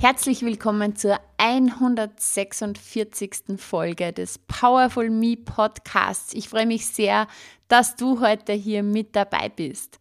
[0.00, 3.58] Herzlich willkommen zur 146.
[3.58, 6.32] Folge des Powerful Me Podcasts.
[6.32, 7.26] Ich freue mich sehr,
[7.68, 9.98] dass du heute hier mit dabei bist.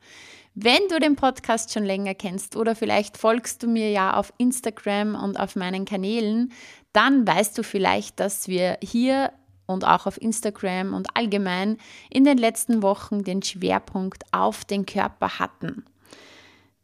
[0.56, 5.22] Wenn du den Podcast schon länger kennst oder vielleicht folgst du mir ja auf Instagram
[5.22, 6.54] und auf meinen Kanälen,
[6.94, 9.34] dann weißt du vielleicht, dass wir hier
[9.66, 11.76] und auch auf Instagram und allgemein
[12.10, 15.84] in den letzten Wochen den Schwerpunkt auf den Körper hatten.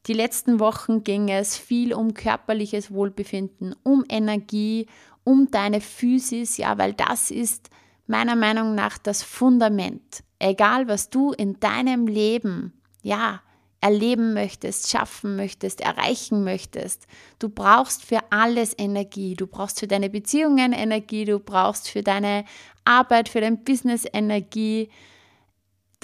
[0.08, 4.88] Die letzten Wochen ging es viel um körperliches Wohlbefinden, um Energie,
[5.24, 7.70] um deine Physis, ja, weil das ist
[8.06, 10.24] meiner Meinung nach das Fundament.
[10.38, 13.42] Egal, was du in deinem Leben, ja,
[13.82, 17.06] erleben möchtest, schaffen möchtest, erreichen möchtest.
[17.38, 19.36] Du brauchst für alles Energie.
[19.36, 22.46] Du brauchst für deine Beziehungen Energie, du brauchst für deine
[22.84, 24.90] Arbeit, für dein Business Energie,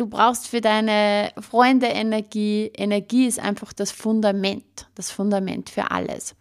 [0.01, 2.71] Du brauchst für deine Freunde Energie.
[2.75, 6.33] Energie ist einfach das Fundament, das Fundament für alles.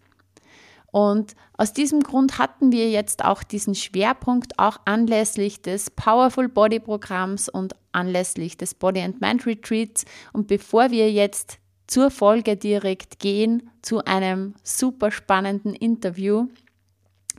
[0.87, 6.79] Und aus diesem Grund hatten wir jetzt auch diesen Schwerpunkt auch anlässlich des Powerful Body
[6.79, 10.05] Programms und anlässlich des Body and Mind Retreats.
[10.33, 16.47] Und bevor wir jetzt zur Folge direkt gehen, zu einem super spannenden Interview,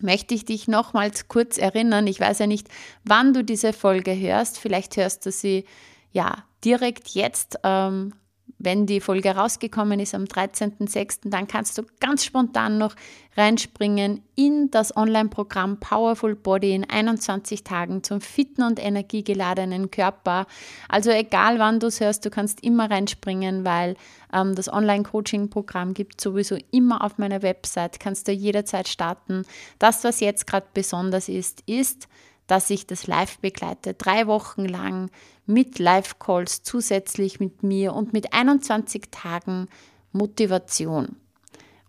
[0.01, 2.07] möchte ich dich nochmals kurz erinnern.
[2.07, 2.69] Ich weiß ja nicht,
[3.03, 4.61] wann du diese Folge hörst.
[4.61, 5.65] Vielleicht hörst du sie
[6.13, 8.15] ja, direkt jetzt, ähm,
[8.59, 12.95] wenn die Folge rausgekommen ist am 13.06., dann kannst du ganz spontan noch
[13.37, 20.47] reinspringen in das Online-Programm Powerful Body in 21 Tagen zum fitten und energiegeladenen Körper.
[20.89, 23.97] Also egal wann du es hörst, du kannst immer reinspringen, weil
[24.33, 29.45] ähm, das Online-Coaching-Programm gibt sowieso immer auf meiner Website, kannst du jederzeit starten.
[29.81, 32.07] Das, was jetzt gerade besonders ist, ist,
[32.53, 35.11] dass ich das live begleite, drei Wochen lang
[35.47, 39.69] mit Live-Calls zusätzlich mit mir und mit 21 Tagen
[40.13, 41.17] Motivation.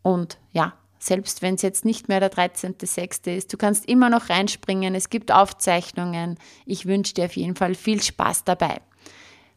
[0.03, 3.35] Und ja, selbst wenn es jetzt nicht mehr der 13.06.
[3.35, 6.37] ist, du kannst immer noch reinspringen, es gibt Aufzeichnungen.
[6.65, 8.79] Ich wünsche dir auf jeden Fall viel Spaß dabei.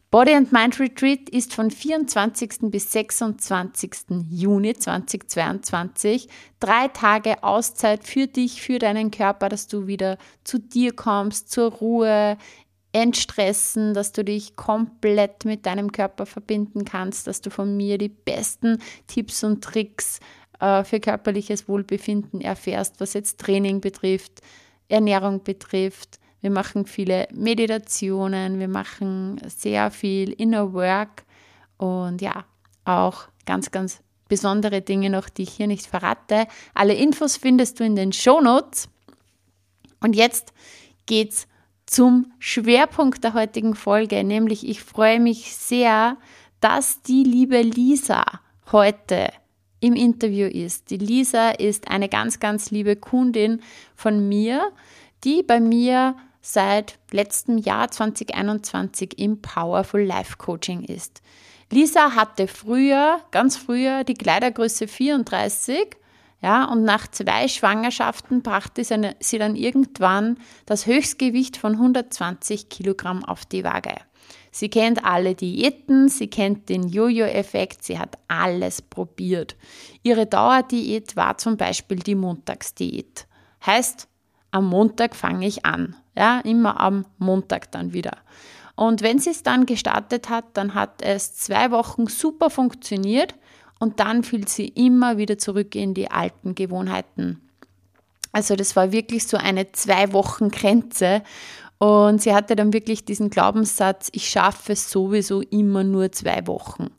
[0.09, 2.71] Body and Mind Retreat ist von 24.
[2.71, 4.25] bis 26.
[4.29, 6.29] Juni 2022.
[6.61, 11.73] Drei Tage Auszeit für dich, für deinen Körper, dass du wieder zu dir kommst, zur
[11.73, 12.37] Ruhe,
[12.93, 18.07] entstressen, dass du dich komplett mit deinem Körper verbinden kannst, dass du von mir die
[18.07, 20.21] besten Tipps und Tricks
[20.61, 24.39] äh, für körperliches Wohlbefinden erfährst, was jetzt Training betrifft,
[24.87, 31.25] Ernährung betrifft wir machen viele Meditationen, wir machen sehr viel Inner Work
[31.75, 32.45] und ja,
[32.85, 33.99] auch ganz, ganz
[34.29, 36.47] besondere Dinge noch, die ich hier nicht verrate.
[36.73, 38.87] Alle Infos findest du in den Show Notes.
[39.99, 40.53] Und jetzt
[41.05, 41.49] geht's
[41.85, 46.15] zum Schwerpunkt der heutigen Folge, nämlich ich freue mich sehr,
[46.61, 48.23] dass die liebe Lisa
[48.71, 49.33] heute
[49.81, 50.91] im Interview ist.
[50.91, 53.59] Die Lisa ist eine ganz, ganz liebe Kundin
[53.95, 54.71] von mir,
[55.23, 56.15] die bei mir
[56.47, 61.21] seit letztem Jahr 2021 im Powerful Life Coaching ist.
[61.69, 65.97] Lisa hatte früher, ganz früher, die Kleidergröße 34,
[66.41, 73.45] ja, und nach zwei Schwangerschaften brachte sie dann irgendwann das Höchstgewicht von 120 Kilogramm auf
[73.45, 73.95] die Waage.
[74.51, 79.57] Sie kennt alle Diäten, sie kennt den Jojo-Effekt, sie hat alles probiert.
[80.01, 83.27] Ihre Dauerdiät war zum Beispiel die Montagsdiät.
[83.65, 84.07] Heißt,
[84.51, 85.95] am Montag fange ich an.
[86.15, 88.17] Ja, immer am Montag dann wieder.
[88.75, 93.35] Und wenn sie es dann gestartet hat, dann hat es zwei Wochen super funktioniert
[93.79, 97.41] und dann fiel sie immer wieder zurück in die alten Gewohnheiten.
[98.31, 101.23] Also das war wirklich so eine zwei Wochen Grenze
[101.79, 106.91] und sie hatte dann wirklich diesen Glaubenssatz, ich schaffe es sowieso immer nur zwei Wochen.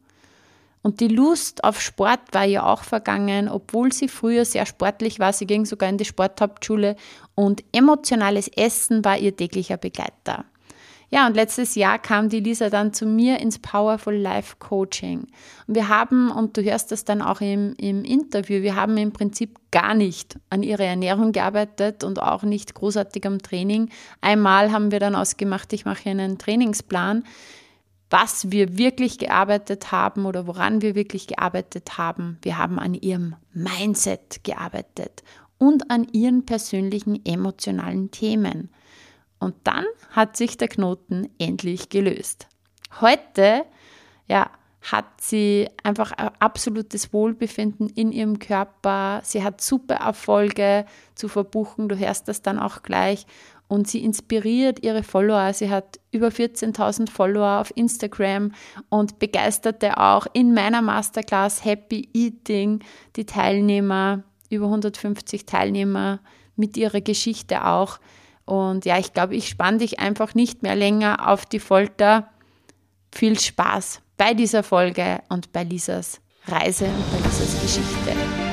[0.82, 5.32] Und die Lust auf Sport war ihr auch vergangen, obwohl sie früher sehr sportlich war.
[5.32, 6.96] Sie ging sogar in die Sporthauptschule
[7.34, 10.44] und emotionales Essen war ihr täglicher Begleiter.
[11.10, 15.26] Ja, und letztes Jahr kam die Lisa dann zu mir ins Powerful Life Coaching.
[15.66, 19.12] Und wir haben, und du hörst das dann auch im, im Interview, wir haben im
[19.12, 23.88] Prinzip gar nicht an ihrer Ernährung gearbeitet und auch nicht großartig am Training.
[24.20, 27.24] Einmal haben wir dann ausgemacht, ich mache einen Trainingsplan
[28.10, 32.38] was wir wirklich gearbeitet haben oder woran wir wirklich gearbeitet haben.
[32.42, 35.22] Wir haben an ihrem Mindset gearbeitet
[35.58, 38.70] und an ihren persönlichen emotionalen Themen.
[39.38, 42.48] Und dann hat sich der Knoten endlich gelöst.
[43.00, 43.64] Heute,
[44.26, 44.50] ja,
[44.80, 49.20] hat sie einfach ein absolutes Wohlbefinden in ihrem Körper.
[49.24, 51.88] Sie hat super Erfolge zu verbuchen.
[51.88, 53.26] Du hörst das dann auch gleich.
[53.68, 55.52] Und sie inspiriert ihre Follower.
[55.52, 58.52] Sie hat über 14.000 Follower auf Instagram
[58.88, 62.80] und begeisterte auch in meiner Masterclass Happy Eating
[63.16, 66.20] die Teilnehmer, über 150 Teilnehmer
[66.56, 67.98] mit ihrer Geschichte auch.
[68.46, 72.30] Und ja, ich glaube, ich spanne dich einfach nicht mehr länger auf die Folter.
[73.12, 78.47] Viel Spaß bei dieser Folge und bei Lisas Reise und bei Lisas Geschichte.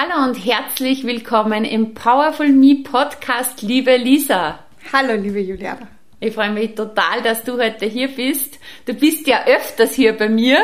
[0.00, 4.60] Hallo und herzlich willkommen im Powerful Me Podcast, liebe Lisa.
[4.92, 5.88] Hallo, liebe Juliana.
[6.20, 8.60] Ich freue mich total, dass du heute hier bist.
[8.86, 10.60] Du bist ja öfters hier bei mir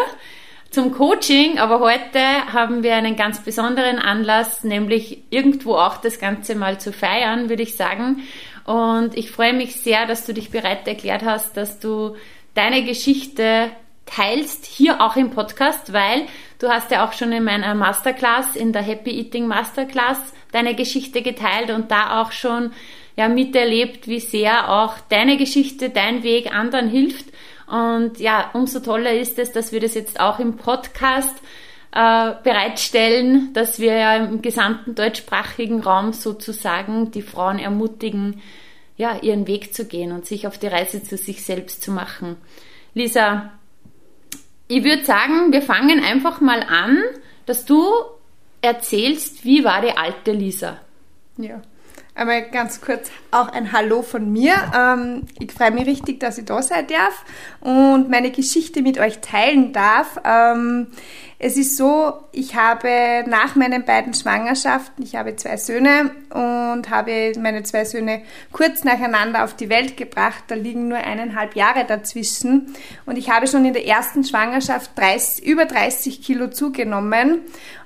[0.71, 2.21] zum Coaching, aber heute
[2.53, 7.65] haben wir einen ganz besonderen Anlass, nämlich irgendwo auch das Ganze mal zu feiern, würde
[7.65, 8.23] ich sagen.
[8.67, 12.15] Und ich freue mich sehr, dass du dich bereit erklärt hast, dass du
[12.55, 13.73] deine Geschichte
[14.07, 16.27] teilst, hier auch im Podcast, weil
[16.65, 21.21] du hast ja auch schon in meiner Masterclass, in der Happy Eating Masterclass, deine Geschichte
[21.21, 22.73] geteilt und da auch schon
[23.17, 27.27] ja miterlebt, wie sehr auch deine Geschichte, dein Weg anderen hilft.
[27.67, 31.37] Und ja, umso toller ist es, dass wir das jetzt auch im Podcast
[31.93, 38.41] äh, bereitstellen, dass wir ja im gesamten deutschsprachigen Raum sozusagen die Frauen ermutigen,
[38.97, 42.37] ja, ihren Weg zu gehen und sich auf die Reise zu sich selbst zu machen.
[42.95, 43.51] Lisa,
[44.75, 46.99] ich würde sagen, wir fangen einfach mal an,
[47.47, 47.89] dass du
[48.61, 50.81] erzählst, wie war die alte Lisa?
[51.37, 51.63] Ja.
[52.17, 54.55] Aber ganz kurz auch ein Hallo von mir.
[54.77, 57.25] Ähm, ich freue mich richtig, dass ich da sein darf
[57.61, 60.21] und meine Geschichte mit euch teilen darf.
[60.25, 60.89] Ähm,
[61.41, 67.33] es ist so, ich habe nach meinen beiden Schwangerschaften, ich habe zwei Söhne und habe
[67.41, 68.23] meine zwei Söhne
[68.53, 70.45] kurz nacheinander auf die Welt gebracht.
[70.47, 72.75] Da liegen nur eineinhalb Jahre dazwischen.
[73.07, 77.41] Und ich habe schon in der ersten Schwangerschaft 30, über 30 Kilo zugenommen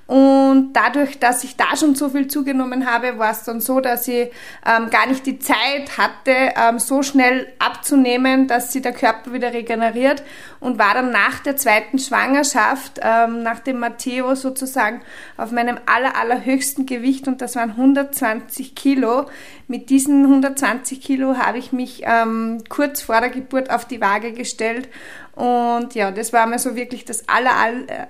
[0.08, 4.08] und dadurch, dass ich da schon so viel zugenommen habe, war es dann so, dass
[4.08, 4.30] ich
[4.64, 9.52] ähm, gar nicht die Zeit hatte, ähm, so schnell abzunehmen, dass sich der Körper wieder
[9.52, 10.22] regeneriert
[10.60, 15.02] und war dann nach der zweiten Schwangerschaft, ähm, nach dem Matteo sozusagen,
[15.36, 19.26] auf meinem aller, allerhöchsten Gewicht und das waren 120 Kilo.
[19.66, 24.32] Mit diesen 120 Kilo habe ich mich ähm, kurz vor der Geburt auf die Waage
[24.32, 24.88] gestellt
[25.34, 28.08] und ja, das war mir so wirklich das aller, aller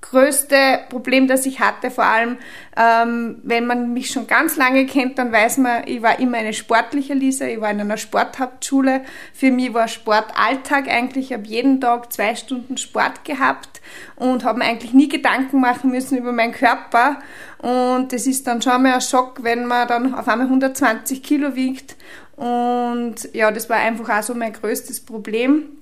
[0.00, 2.38] größte Problem, das ich hatte, vor allem
[2.76, 6.52] ähm, wenn man mich schon ganz lange kennt, dann weiß man, ich war immer eine
[6.52, 9.02] sportliche Lisa, ich war in einer Sporthauptschule.
[9.34, 13.80] Für mich war Sport Alltag eigentlich, ich habe jeden Tag zwei Stunden Sport gehabt
[14.16, 17.18] und habe mir eigentlich nie Gedanken machen müssen über meinen Körper.
[17.58, 21.54] Und das ist dann schon mal ein Schock, wenn man dann auf einmal 120 Kilo
[21.54, 21.96] wiegt.
[22.36, 25.79] Und ja, das war einfach auch so mein größtes Problem.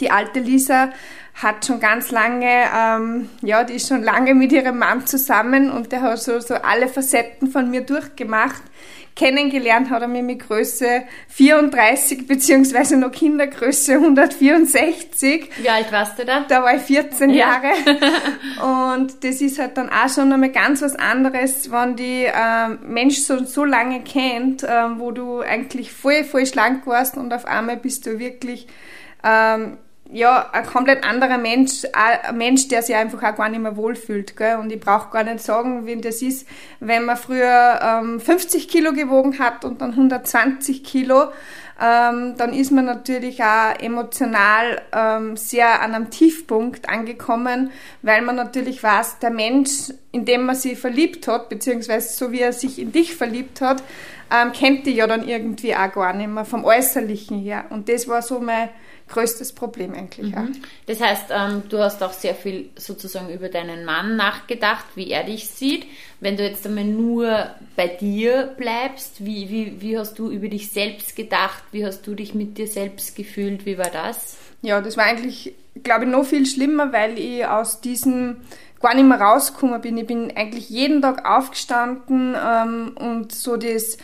[0.00, 0.90] Die alte Lisa
[1.34, 5.90] hat schon ganz lange, ähm, ja, die ist schon lange mit ihrem Mann zusammen und
[5.92, 8.62] der hat so, so alle Facetten von mir durchgemacht.
[9.14, 15.50] Kennengelernt hat er mich mit Größe 34 beziehungsweise noch Kindergröße 164.
[15.58, 16.46] Wie alt warst du da?
[16.48, 17.36] Da war ich 14 ja.
[17.36, 17.72] Jahre.
[18.96, 23.18] und das ist halt dann auch schon einmal ganz was anderes, wenn die ähm, Mensch
[23.18, 27.76] so, so lange kennt, ähm, wo du eigentlich voll, voll schlank warst und auf einmal
[27.76, 28.66] bist du wirklich
[29.24, 29.78] ähm,
[30.12, 34.36] ja, ein komplett anderer Mensch, ein Mensch, der sich einfach auch gar nicht mehr wohlfühlt.
[34.36, 34.56] Gell?
[34.56, 36.46] Und ich brauche gar nicht sagen, wie das ist,
[36.80, 41.28] wenn man früher ähm, 50 Kilo gewogen hat und dann 120 Kilo,
[41.80, 47.70] ähm, dann ist man natürlich auch emotional ähm, sehr an einem Tiefpunkt angekommen,
[48.02, 52.40] weil man natürlich weiß, der Mensch, in dem man sich verliebt hat, beziehungsweise so wie
[52.40, 53.82] er sich in dich verliebt hat,
[54.30, 57.64] ähm, kennt die ja dann irgendwie auch gar nicht mehr vom Äußerlichen her.
[57.70, 58.68] Und das war so mein
[59.08, 60.34] größtes Problem eigentlich.
[60.34, 60.56] Mhm.
[60.86, 65.24] Das heißt, ähm, du hast auch sehr viel sozusagen über deinen Mann nachgedacht, wie er
[65.24, 65.86] dich sieht.
[66.20, 70.70] Wenn du jetzt einmal nur bei dir bleibst, wie, wie, wie hast du über dich
[70.70, 71.62] selbst gedacht?
[71.72, 73.66] Wie hast du dich mit dir selbst gefühlt?
[73.66, 74.36] Wie war das?
[74.62, 78.36] Ja, das war eigentlich, glaube ich, noch viel schlimmer, weil ich aus diesem
[78.82, 79.96] gar nicht mehr rausgekommen bin.
[79.96, 83.96] Ich bin eigentlich jeden Tag aufgestanden ähm, und so das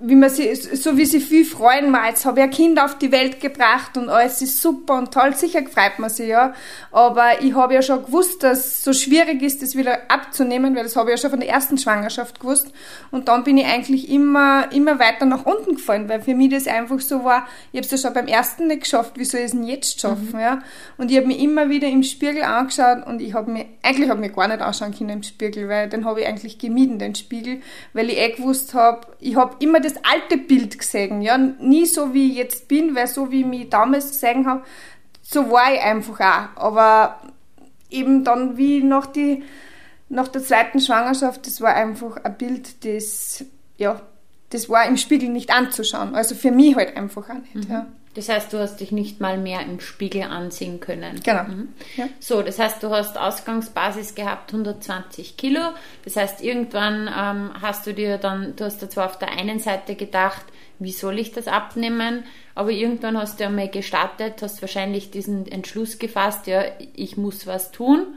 [0.00, 2.98] wie man sie, so wie sie viel freuen war, jetzt habe ich ein Kind auf
[2.98, 6.52] die Welt gebracht und alles ist super und toll, sicher freut man sich, ja.
[6.90, 10.82] Aber ich habe ja schon gewusst, dass es so schwierig ist, das wieder abzunehmen, weil
[10.82, 12.72] das habe ich ja schon von der ersten Schwangerschaft gewusst.
[13.12, 16.66] Und dann bin ich eigentlich immer, immer weiter nach unten gefallen, weil für mich das
[16.66, 19.46] einfach so war, ich habe es ja schon beim ersten nicht geschafft, wie soll ich
[19.46, 20.40] es denn jetzt schaffen, mhm.
[20.40, 20.58] ja.
[20.98, 24.20] Und ich habe mich immer wieder im Spiegel angeschaut und ich habe mir, eigentlich habe
[24.24, 27.14] ich mir gar nicht anschauen können im Spiegel, weil den habe ich eigentlich gemieden, den
[27.14, 27.60] Spiegel,
[27.92, 32.14] weil ich eh gewusst habe, ich habe immer das alte Bild gesehen, ja, nie so
[32.14, 34.62] wie ich jetzt bin, weil so wie ich mich damals gesehen habe,
[35.22, 36.62] so war ich einfach auch.
[36.62, 37.20] Aber
[37.90, 39.42] eben dann wie nach, die,
[40.08, 43.44] nach der zweiten Schwangerschaft, das war einfach ein Bild, das,
[43.76, 44.00] ja,
[44.50, 46.14] das war im Spiegel nicht anzuschauen.
[46.14, 47.72] Also für mich halt einfach auch nicht, mhm.
[47.72, 47.86] ja.
[48.14, 51.20] Das heißt, du hast dich nicht mal mehr im Spiegel ansehen können.
[51.24, 51.44] Genau.
[51.44, 51.68] Mhm.
[51.96, 52.08] Ja.
[52.20, 55.60] So, das heißt, du hast Ausgangsbasis gehabt 120 Kilo.
[56.04, 59.58] Das heißt, irgendwann ähm, hast du dir dann, du hast da zwar auf der einen
[59.58, 60.44] Seite gedacht,
[60.78, 62.24] wie soll ich das abnehmen?
[62.54, 66.62] Aber irgendwann hast du einmal gestartet, hast wahrscheinlich diesen Entschluss gefasst, ja,
[66.94, 68.14] ich muss was tun.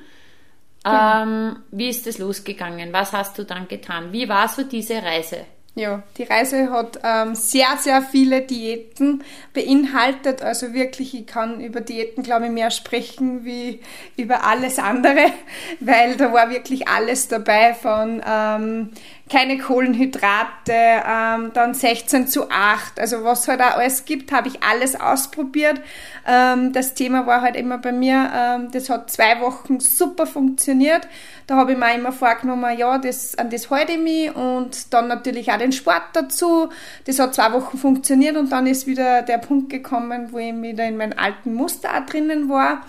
[0.84, 1.24] Genau.
[1.24, 2.94] Ähm, wie ist das losgegangen?
[2.94, 4.14] Was hast du dann getan?
[4.14, 5.46] Wie war so diese Reise?
[5.78, 10.42] Ja, die Reise hat ähm, sehr, sehr viele Diäten beinhaltet.
[10.42, 13.82] Also wirklich, ich kann über Diäten, glaube ich, mehr sprechen wie
[14.16, 15.28] über alles andere,
[15.80, 18.90] weil da war wirklich alles dabei von ähm,
[19.30, 23.00] keine Kohlenhydrate, ähm, dann 16 zu 8.
[23.00, 25.82] Also was halt auch alles gibt, habe ich alles ausprobiert.
[26.26, 31.08] Ähm, das Thema war halt immer bei mir, ähm, das hat zwei Wochen super funktioniert.
[31.46, 35.08] Da habe ich mir immer vorgenommen, ja, das, an das halte ich mich und dann
[35.08, 36.70] natürlich auch den Sport dazu.
[37.06, 40.86] Das hat zwei Wochen funktioniert und dann ist wieder der Punkt gekommen, wo ich wieder
[40.86, 42.82] in meinem alten Muster auch drinnen war.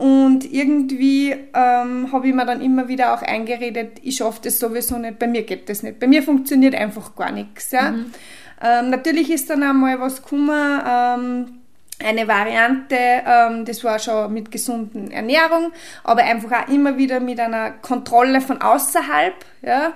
[0.00, 4.96] Und irgendwie ähm, habe ich mir dann immer wieder auch eingeredet, ich schaffe das sowieso
[4.96, 6.00] nicht, bei mir geht das nicht.
[6.00, 7.70] Bei mir funktioniert einfach gar nichts.
[7.70, 7.90] Ja?
[7.90, 8.10] Mhm.
[8.62, 11.60] Ähm, natürlich ist dann einmal was gekommen, ähm,
[12.02, 15.70] eine Variante, ähm, das war schon mit gesunden Ernährung,
[16.02, 19.34] aber einfach auch immer wieder mit einer Kontrolle von außerhalb.
[19.60, 19.92] Ja?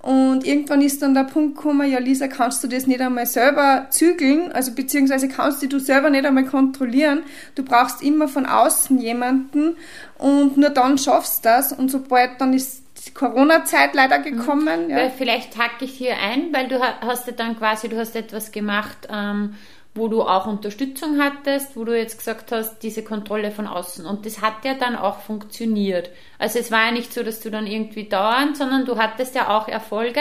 [0.00, 3.86] Und irgendwann ist dann der Punkt gekommen, ja Lisa, kannst du das nicht einmal selber
[3.90, 7.24] zügeln, also beziehungsweise kannst du selber nicht einmal kontrollieren.
[7.56, 9.76] Du brauchst immer von außen jemanden
[10.18, 11.72] und nur dann schaffst du das.
[11.72, 14.86] Und sobald dann ist die Corona-Zeit leider gekommen.
[14.86, 14.90] Mhm.
[14.90, 15.10] Ja.
[15.10, 19.08] Vielleicht hacke ich hier ein, weil du hast ja dann quasi, du hast etwas gemacht,
[19.10, 19.54] ähm,
[19.96, 24.06] wo du auch Unterstützung hattest, wo du jetzt gesagt hast, diese Kontrolle von außen.
[24.06, 26.10] Und das hat ja dann auch funktioniert.
[26.38, 29.56] Also es war ja nicht so, dass du dann irgendwie dauernd, sondern du hattest ja
[29.56, 30.20] auch Erfolge.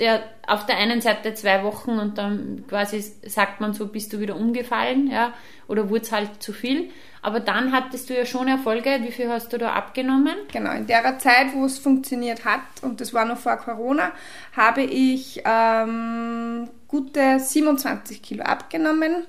[0.00, 4.18] Der auf der einen Seite zwei Wochen und dann quasi sagt man so, bist du
[4.18, 5.32] wieder umgefallen, ja,
[5.68, 6.90] oder wurde es halt zu viel.
[7.24, 8.98] Aber dann hattest du ja schon Erfolge.
[9.00, 10.34] Wie viel hast du da abgenommen?
[10.52, 14.12] Genau, in der Zeit, wo es funktioniert hat, und das war noch vor Corona,
[14.54, 19.24] habe ich ähm, gute 27 Kilo abgenommen.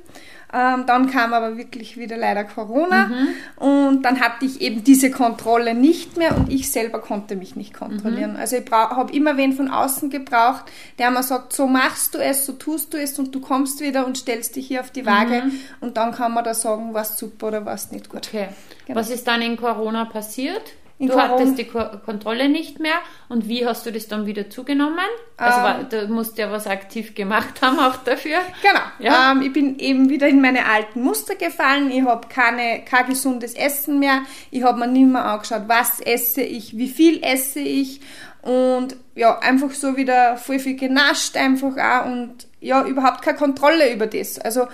[0.56, 3.28] Ähm, dann kam aber wirklich wieder leider Corona mhm.
[3.58, 7.74] und dann hatte ich eben diese Kontrolle nicht mehr und ich selber konnte mich nicht
[7.74, 8.34] kontrollieren.
[8.34, 8.40] Mhm.
[8.40, 10.64] Also ich habe immer wen von außen gebraucht,
[10.98, 14.06] der mir sagt, so machst du es, so tust du es und du kommst wieder
[14.06, 15.60] und stellst dich hier auf die Waage mhm.
[15.82, 18.28] und dann kann man da sagen, was super oder was nicht gut.
[18.28, 18.48] Okay.
[18.86, 19.00] Genau.
[19.00, 20.62] Was ist dann in Corona passiert?
[20.98, 21.34] In du Corona.
[21.34, 22.96] hattest die Ko Kontrolle nicht mehr
[23.28, 25.06] und wie hast du das dann wieder zugenommen?
[25.36, 28.38] Also ähm, du musst ja was aktiv gemacht haben auch dafür.
[28.62, 28.80] Genau.
[29.00, 29.34] Ja?
[29.34, 31.92] Ähm, ich bin eben wieder in meine alten Muster gefallen.
[31.92, 34.22] Ich habe keine kein gesundes Essen mehr.
[34.52, 38.00] Ich habe mir nicht mehr angeschaut, was esse ich, wie viel esse ich
[38.42, 43.92] und ja einfach so wieder voll viel genascht einfach auch und ja überhaupt keine Kontrolle
[43.92, 44.40] über das.
[44.40, 44.68] Also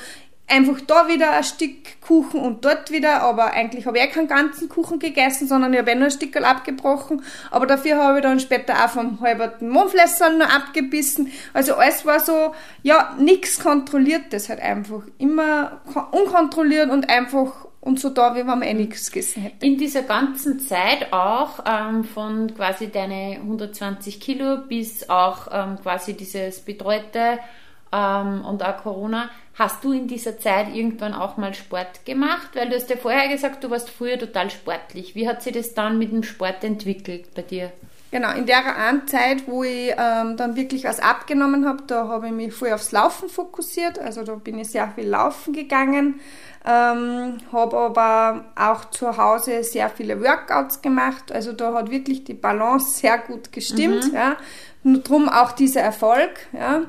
[0.51, 4.67] einfach da wieder ein Stück Kuchen und dort wieder, aber eigentlich habe ich keinen ganzen
[4.70, 8.39] Kuchen gegessen, sondern ich habe eh nur ein Stück abgebrochen, aber dafür habe ich dann
[8.39, 11.31] später auch vom halberten Mondflässern nur abgebissen.
[11.53, 12.53] Also alles war so,
[12.84, 15.03] ja, nichts kontrolliert das halt einfach.
[15.17, 15.81] Immer
[16.12, 19.65] unkontrolliert und einfach und so da, wie wenn man eh nichts gegessen hätte.
[19.65, 26.13] In dieser ganzen Zeit auch ähm, von quasi deine 120 Kilo bis auch ähm, quasi
[26.13, 27.39] dieses betreute
[27.91, 29.29] ähm, und auch Corona,
[29.62, 32.50] Hast du in dieser Zeit irgendwann auch mal Sport gemacht?
[32.53, 35.13] Weil du hast ja vorher gesagt, du warst früher total sportlich.
[35.13, 37.71] Wie hat sich das dann mit dem Sport entwickelt bei dir?
[38.12, 38.63] Genau, in der
[39.05, 42.91] Zeit, wo ich ähm, dann wirklich was abgenommen habe, da habe ich mich voll aufs
[42.91, 44.00] Laufen fokussiert.
[44.00, 46.19] Also da bin ich sehr viel laufen gegangen,
[46.65, 51.31] ähm, habe aber auch zu Hause sehr viele Workouts gemacht.
[51.31, 54.12] Also da hat wirklich die Balance sehr gut gestimmt.
[54.12, 54.15] Mhm.
[54.15, 54.38] Ja.
[54.83, 56.47] Drum auch dieser Erfolg.
[56.53, 56.83] Ja.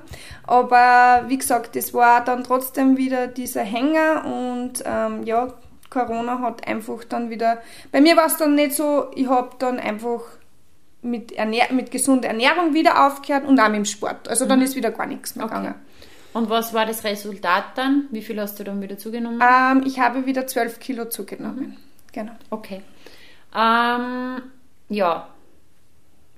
[0.45, 5.49] Aber wie gesagt, es war dann trotzdem wieder dieser Hänger und ähm, ja,
[5.91, 7.59] Corona hat einfach dann wieder.
[7.91, 10.23] Bei mir war es dann nicht so, ich habe dann einfach
[11.03, 14.29] mit, Ernähr mit gesunder Ernährung wieder aufgehört und auch mit dem Sport.
[14.29, 14.65] Also dann mhm.
[14.65, 15.57] ist wieder gar nichts mehr okay.
[15.57, 15.75] gegangen.
[16.33, 18.07] Und was war das Resultat dann?
[18.11, 19.41] Wie viel hast du dann wieder zugenommen?
[19.43, 21.61] Ähm, ich habe wieder 12 Kilo zugenommen.
[21.61, 21.77] Mhm.
[22.13, 22.33] Genau.
[22.49, 22.83] Okay.
[23.55, 24.43] Ähm,
[24.89, 25.29] ja.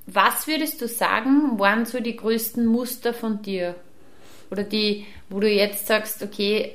[0.07, 3.75] Was würdest du sagen, waren so die größten Muster von dir?
[4.51, 6.73] Oder die, wo du jetzt sagst, okay,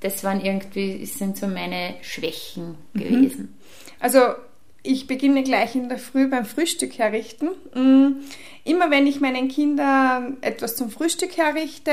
[0.00, 2.98] das waren irgendwie, sind so meine Schwächen mhm.
[2.98, 3.58] gewesen.
[3.98, 4.34] Also
[4.82, 7.48] ich beginne gleich in der Früh beim Frühstück herrichten.
[7.74, 8.20] Mm,
[8.64, 11.92] immer wenn ich meinen Kindern etwas zum Frühstück herrichte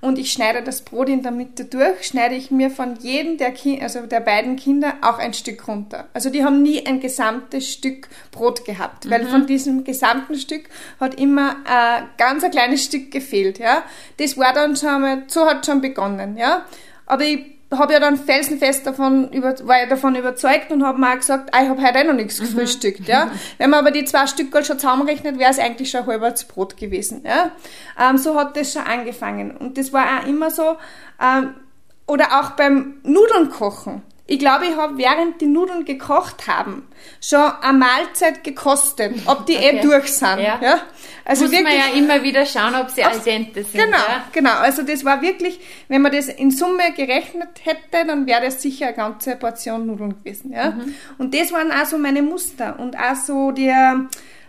[0.00, 3.50] und ich schneide das Brot in der Mitte durch, schneide ich mir von jedem der,
[3.50, 6.08] kind, also der beiden Kinder auch ein Stück runter.
[6.14, 9.10] Also die haben nie ein gesamtes Stück Brot gehabt, mhm.
[9.10, 10.68] weil von diesem gesamten Stück
[11.00, 13.58] hat immer ein ganz ein kleines Stück gefehlt.
[13.58, 13.82] Ja,
[14.18, 16.36] das war dann schon mal, so hat schon begonnen.
[16.36, 16.64] Ja,
[17.06, 21.10] aber ich habe ja dann felsenfest davon, über, war ja davon überzeugt und habe mir
[21.12, 22.46] auch gesagt, ah, ich habe heute eh noch nichts mhm.
[22.46, 23.06] gefrühstückt.
[23.06, 23.30] Ja?
[23.58, 26.76] Wenn man aber die zwei Stücke schon zusammenrechnet, wäre es eigentlich schon ein halbes Brot
[26.76, 27.22] gewesen.
[27.24, 27.52] Ja?
[27.98, 29.56] Ähm, so hat das schon angefangen.
[29.56, 30.76] Und das war auch immer so,
[31.22, 31.54] ähm,
[32.06, 34.02] oder auch beim Nudeln kochen.
[34.26, 36.86] Ich glaube, ich habe während die Nudeln gekocht haben
[37.20, 39.78] schon eine Mahlzeit gekostet, ob die eh okay.
[39.78, 40.38] eh durch sind.
[40.38, 40.58] Ja.
[40.62, 40.80] ja?
[41.30, 43.84] Also Muss wirklich, man ja immer wieder schauen, ob sie dente sind.
[43.84, 44.24] Genau, ja?
[44.32, 44.54] genau.
[44.54, 48.88] Also das war wirklich, wenn man das in Summe gerechnet hätte, dann wäre das sicher
[48.88, 50.52] eine ganze Portion Nudeln gewesen.
[50.52, 50.72] Ja?
[50.72, 50.92] Mhm.
[51.18, 54.08] Und das waren auch so meine Muster und auch so der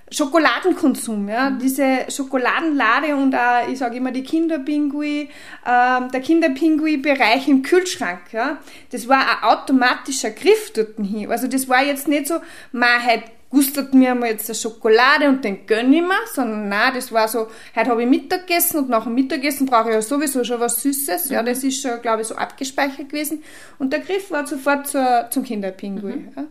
[0.09, 1.59] Schokoladenkonsum, ja, mhm.
[1.59, 5.29] diese Schokoladenlade und auch, ich sage immer, die Kinderpingui,
[5.65, 8.57] ähm, der Kinderpingui-Bereich im Kühlschrank, ja,
[8.91, 11.29] das war ein automatischer Griff dort hin.
[11.29, 12.39] Also das war jetzt nicht so,
[12.71, 13.21] man halt
[13.51, 17.27] gustet mir mal jetzt eine Schokolade und den gönn ich mir, sondern nein, das war
[17.27, 20.59] so, heute habe ich Mittag gegessen und nach dem Mittagessen brauche ich ja sowieso schon
[20.59, 21.45] was Süßes, ja, mhm.
[21.47, 23.43] das ist schon, glaube ich, so abgespeichert gewesen
[23.77, 26.31] und der Griff war sofort zur, zum Kinderpingui, mhm.
[26.35, 26.43] ja.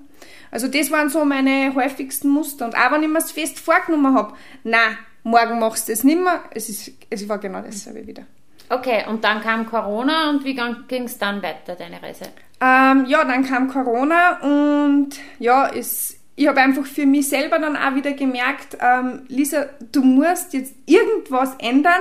[0.50, 2.64] Also das waren so meine häufigsten Muster.
[2.64, 4.78] Und auch wenn ich mir es fest vorgenommen habe, na,
[5.22, 8.24] morgen machst du das nicht mehr, es, ist, es war genau dasselbe wieder.
[8.68, 10.54] Okay, und dann kam Corona und wie
[10.86, 12.26] ging es dann weiter, deine Reise?
[12.60, 17.76] Ähm, ja, dann kam Corona und ja, es, ich habe einfach für mich selber dann
[17.76, 22.00] auch wieder gemerkt, ähm, Lisa, du musst jetzt irgendwas ändern,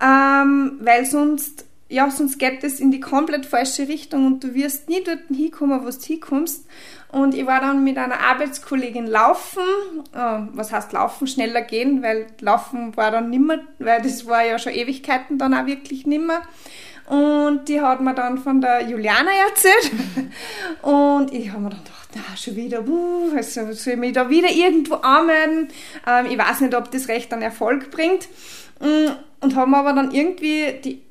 [0.00, 4.88] ähm, weil sonst ja, sonst geht es in die komplett falsche Richtung und du wirst
[4.88, 6.66] nie dort hinkommen, wo du hinkommst.
[7.10, 9.60] Und ich war dann mit einer Arbeitskollegin laufen,
[10.14, 14.58] äh, was heißt laufen, schneller gehen, weil laufen war dann nimmer, weil das war ja
[14.58, 16.42] schon Ewigkeiten dann auch wirklich nimmer.
[17.12, 19.92] Und die hat mir dann von der Juliana erzählt.
[20.80, 24.30] Und ich habe mir dann gedacht, na, schon wieder, buh, also soll ich mich da
[24.30, 25.68] wieder irgendwo anmelden?
[26.06, 28.28] Ähm, ich weiß nicht, ob das recht an Erfolg bringt.
[28.80, 31.02] Mm, und haben aber dann irgendwie die,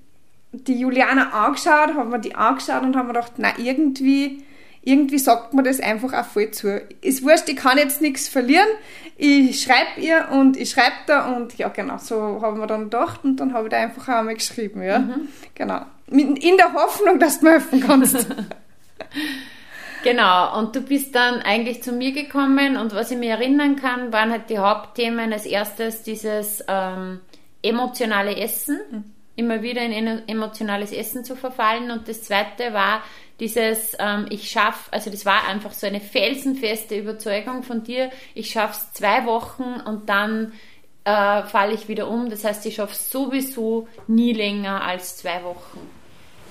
[0.54, 4.44] die Juliana angeschaut, haben wir die angeschaut und haben mir gedacht, na, irgendwie
[4.84, 6.82] irgendwie sagt man das einfach auch voll zu.
[7.02, 8.68] Ist wurscht, ich kann jetzt nichts verlieren.
[9.18, 13.24] Ich schreibe ihr und ich schreibe da und ja, genau, so haben wir dann gedacht
[13.24, 15.00] und dann habe ich da einfach auch einmal geschrieben, ja.
[15.00, 15.28] Mhm.
[15.54, 15.82] Genau.
[16.08, 18.28] In der Hoffnung, dass du mir helfen kannst.
[20.04, 24.12] Genau, und du bist dann eigentlich zu mir gekommen und was ich mir erinnern kann,
[24.12, 25.32] waren halt die Hauptthemen.
[25.32, 27.20] Als erstes dieses ähm,
[27.62, 29.04] emotionale Essen, mhm.
[29.36, 33.04] immer wieder in emotionales Essen zu verfallen und das zweite war
[33.42, 38.52] dieses ähm, ich schaffe, also das war einfach so eine felsenfeste Überzeugung von dir, ich
[38.52, 40.54] schaffe es zwei Wochen und dann
[41.04, 42.30] äh, falle ich wieder um.
[42.30, 45.80] Das heißt, ich schaffe es sowieso nie länger als zwei Wochen.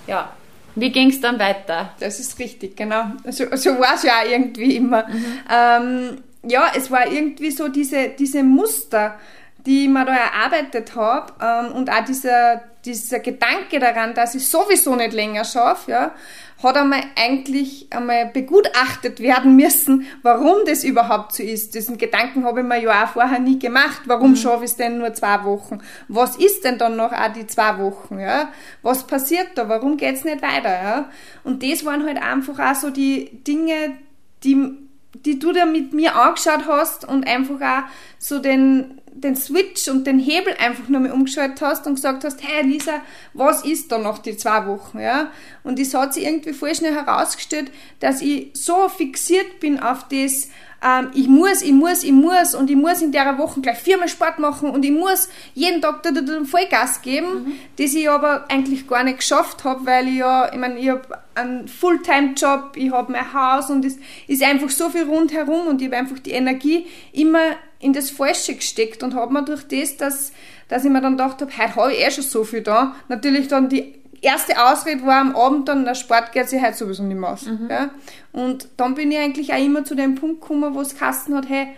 [0.07, 0.33] Ja.
[0.75, 1.95] Wie ging es dann weiter?
[2.01, 3.05] Das ist richtig, genau.
[3.31, 5.07] So, so war es ja auch irgendwie immer.
[5.09, 5.41] Mhm.
[5.51, 9.19] Ähm, ja, es war irgendwie so diese, diese Muster,
[9.67, 14.97] die mir da erarbeitet habe ähm, und auch dieser, dieser Gedanke daran, dass ich sowieso
[14.97, 16.15] nicht länger schaffe, ja,
[16.63, 21.75] hat einmal eigentlich einmal begutachtet werden müssen, warum das überhaupt so ist.
[21.75, 24.03] Diesen Gedanken habe ich mir ja auch vorher nie gemacht.
[24.07, 24.37] Warum mhm.
[24.37, 25.79] schaffe ich es denn nur zwei Wochen?
[26.09, 28.19] Was ist denn dann noch auch die zwei Wochen?
[28.21, 28.51] Ja?
[28.83, 29.69] Was passiert da?
[29.69, 30.71] Warum geht's nicht weiter?
[30.71, 31.11] Ja?
[31.45, 33.97] Und das waren halt einfach auch so die Dinge,
[34.45, 34.77] die,
[35.25, 37.83] die du da mit mir angeschaut hast und einfach auch
[38.19, 42.43] so den, den Switch und den Hebel einfach nur mal umgeschaltet hast und gesagt hast,
[42.43, 43.01] hey Lisa,
[43.35, 45.31] was ist da noch die zwei Wochen, ja?
[45.63, 47.71] Und es hat sich irgendwie voll schnell herausgestellt,
[48.01, 50.49] dass ich so fixiert bin auf das,
[50.83, 54.09] ähm, ich muss, ich muss, ich muss und ich muss in der Woche gleich viermal
[54.09, 57.53] Sport machen und ich muss jeden Tag da, da, da Vollgas geben, mhm.
[57.77, 61.19] das ich aber eigentlich gar nicht geschafft habe, weil ich ja, ich meine, ich habe
[61.35, 65.89] einen Fulltime-Job, ich habe mein Haus und es ist einfach so viel rundherum und ich
[65.89, 70.33] habe einfach die Energie immer in das Falsche gesteckt und habe mir durch das, dass,
[70.69, 73.49] dass ich mir dann gedacht habe, heute habe ich eh schon so viel da, natürlich
[73.49, 77.19] dann die erste Ausrede war am Abend dann, der Sport geht sich heute sowieso nicht
[77.19, 77.47] mehr aus.
[77.47, 77.69] Mhm.
[77.71, 77.91] Ja?
[78.33, 81.49] Und dann bin ich eigentlich auch immer zu dem Punkt gekommen, wo es Kasten hat,
[81.49, 81.69] hey,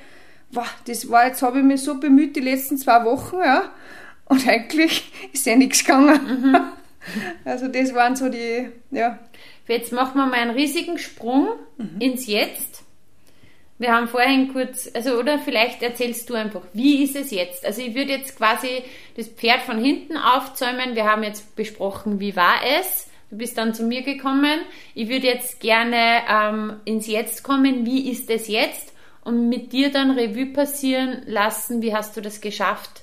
[0.50, 3.70] wow, das war, jetzt habe ich mich so bemüht die letzten zwei Wochen, ja,
[4.26, 6.20] Und eigentlich ist ja nichts gegangen.
[6.26, 6.56] Mhm.
[7.44, 9.18] Also das waren so die, ja.
[9.66, 12.00] Jetzt machen wir mal einen riesigen Sprung mhm.
[12.00, 12.84] ins Jetzt.
[13.78, 17.64] Wir haben vorhin kurz, also oder vielleicht erzählst du einfach, wie ist es jetzt?
[17.64, 18.84] Also ich würde jetzt quasi
[19.16, 20.94] das Pferd von hinten aufzäumen.
[20.94, 23.10] Wir haben jetzt besprochen, wie war es?
[23.30, 24.60] Du bist dann zu mir gekommen.
[24.94, 27.86] Ich würde jetzt gerne ähm, ins Jetzt kommen.
[27.86, 28.92] Wie ist es jetzt?
[29.24, 31.80] Und mit dir dann Revue passieren lassen.
[31.80, 33.01] Wie hast du das geschafft,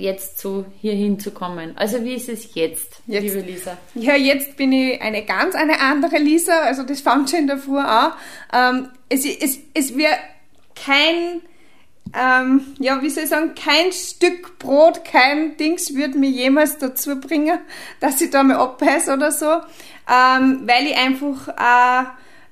[0.00, 1.76] jetzt so hier hinzukommen?
[1.76, 3.76] Also wie ist es jetzt, jetzt, liebe Lisa?
[3.94, 6.60] Ja, jetzt bin ich eine ganz eine andere Lisa.
[6.60, 8.12] Also das fand schon in der Früh an.
[8.52, 10.16] Ähm, es, es, es wird
[10.74, 11.42] kein
[12.16, 17.20] ähm, ja, wie soll ich sagen, kein Stück Brot, kein Dings würde mir jemals dazu
[17.20, 17.58] bringen,
[18.00, 22.06] dass ich da mal abbeiße oder so, ähm, weil ich einfach äh,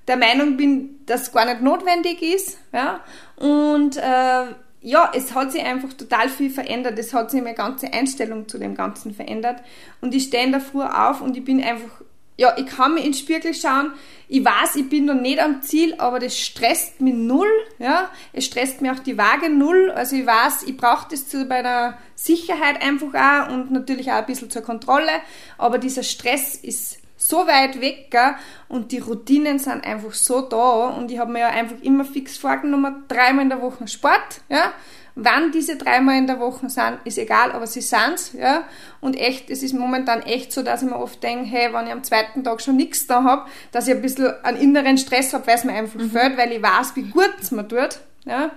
[0.08, 3.00] der Meinung bin, dass es gar nicht notwendig ist, ja,
[3.36, 4.54] und äh,
[4.86, 6.96] ja, es hat sich einfach total viel verändert.
[6.96, 9.60] Es hat sich meine ganze Einstellung zu dem Ganzen verändert.
[10.00, 12.02] Und ich stehe in der Früh auf und ich bin einfach
[12.38, 13.92] ja, ich kann mir ins Spiegel schauen.
[14.28, 17.48] Ich weiß, ich bin noch nicht am Ziel, aber das stresst mich null.
[17.78, 19.90] Ja, es stresst mir auch die Waage null.
[19.90, 24.26] Also ich weiß, ich brauche das zu meiner Sicherheit einfach auch und natürlich auch ein
[24.26, 25.10] bisschen zur Kontrolle.
[25.56, 28.34] Aber dieser Stress ist so weit weg gell?
[28.68, 32.36] und die Routinen sind einfach so da und ich habe mir ja einfach immer fix
[32.36, 34.72] vorgenommen, dreimal in der Woche Sport, ja,
[35.18, 38.64] Wann diese dreimal in der Woche sind, ist egal, aber sie sind's, ja.
[39.00, 41.92] Und echt, es ist momentan echt so, dass ich mir oft denke, hey, wenn ich
[41.92, 45.46] am zweiten Tag schon nichts da habe, dass ich ein bisschen einen inneren Stress habe,
[45.46, 46.10] weil es mir einfach mhm.
[46.10, 48.50] fällt, weil ich weiß, wie gut es mir tut, ja.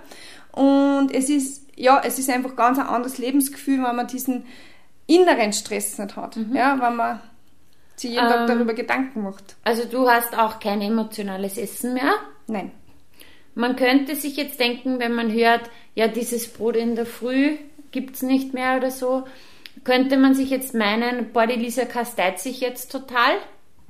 [0.52, 4.44] Und es ist, ja, es ist einfach ganz ein anderes Lebensgefühl, wenn man diesen
[5.06, 6.54] inneren Stress nicht hat, mhm.
[6.54, 7.20] ja, wenn man
[8.00, 9.56] sich jeden ähm, Tag darüber Gedanken macht.
[9.64, 12.14] Also du hast auch kein emotionales Essen mehr?
[12.46, 12.72] Nein.
[13.54, 15.62] Man könnte sich jetzt denken, wenn man hört,
[15.94, 17.56] ja, dieses Brot in der Früh
[17.90, 19.24] gibt es nicht mehr oder so,
[19.84, 23.36] könnte man sich jetzt meinen, boah, die Lisa kasteit sich jetzt total?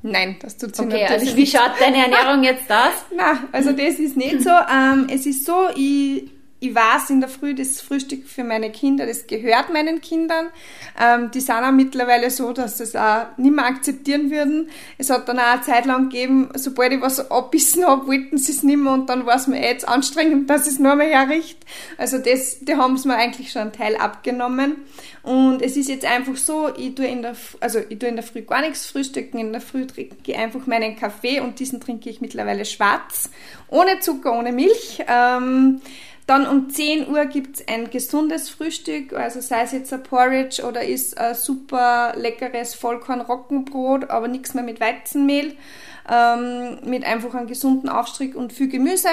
[0.03, 3.05] Nein, das tut sie okay, natürlich also wie schaut deine Ernährung jetzt aus?
[3.17, 4.51] Na, also das ist nicht so.
[4.51, 6.31] Ähm, es ist so, ich
[6.63, 10.49] ich weiß in der Früh, das Frühstück für meine Kinder, das gehört meinen Kindern.
[11.01, 14.69] Ähm, die sind auch mittlerweile so, dass sie es auch nicht mehr akzeptieren würden.
[14.99, 18.53] Es hat dann auch eine Zeit lang gegeben, sobald ich was abbissen habe, wollten sie
[18.53, 21.09] es nicht mehr und dann war es mir eh jetzt anstrengend, dass es nur mehr
[21.09, 21.59] herricht.
[21.97, 24.77] Also das, die haben es mir eigentlich schon einen Teil abgenommen.
[25.23, 28.25] Und es ist jetzt einfach so, ich tue in der, also ich tue in der
[28.25, 32.11] Früh gar nichts frühstücken, in der Früh trinke ich einfach meinen Kaffee und diesen trinke
[32.11, 33.31] ich mittlerweile schwarz,
[33.69, 35.03] ohne Zucker, ohne Milch.
[35.09, 35.81] Ähm,
[36.27, 40.63] dann um 10 Uhr gibt es ein gesundes Frühstück, also sei es jetzt ein Porridge
[40.63, 45.57] oder ist ein super leckeres Vollkorn-Roggenbrot, aber nichts mehr mit Weizenmehl,
[46.09, 49.09] ähm, mit einfach einem gesunden Aufstrich und viel Gemüse.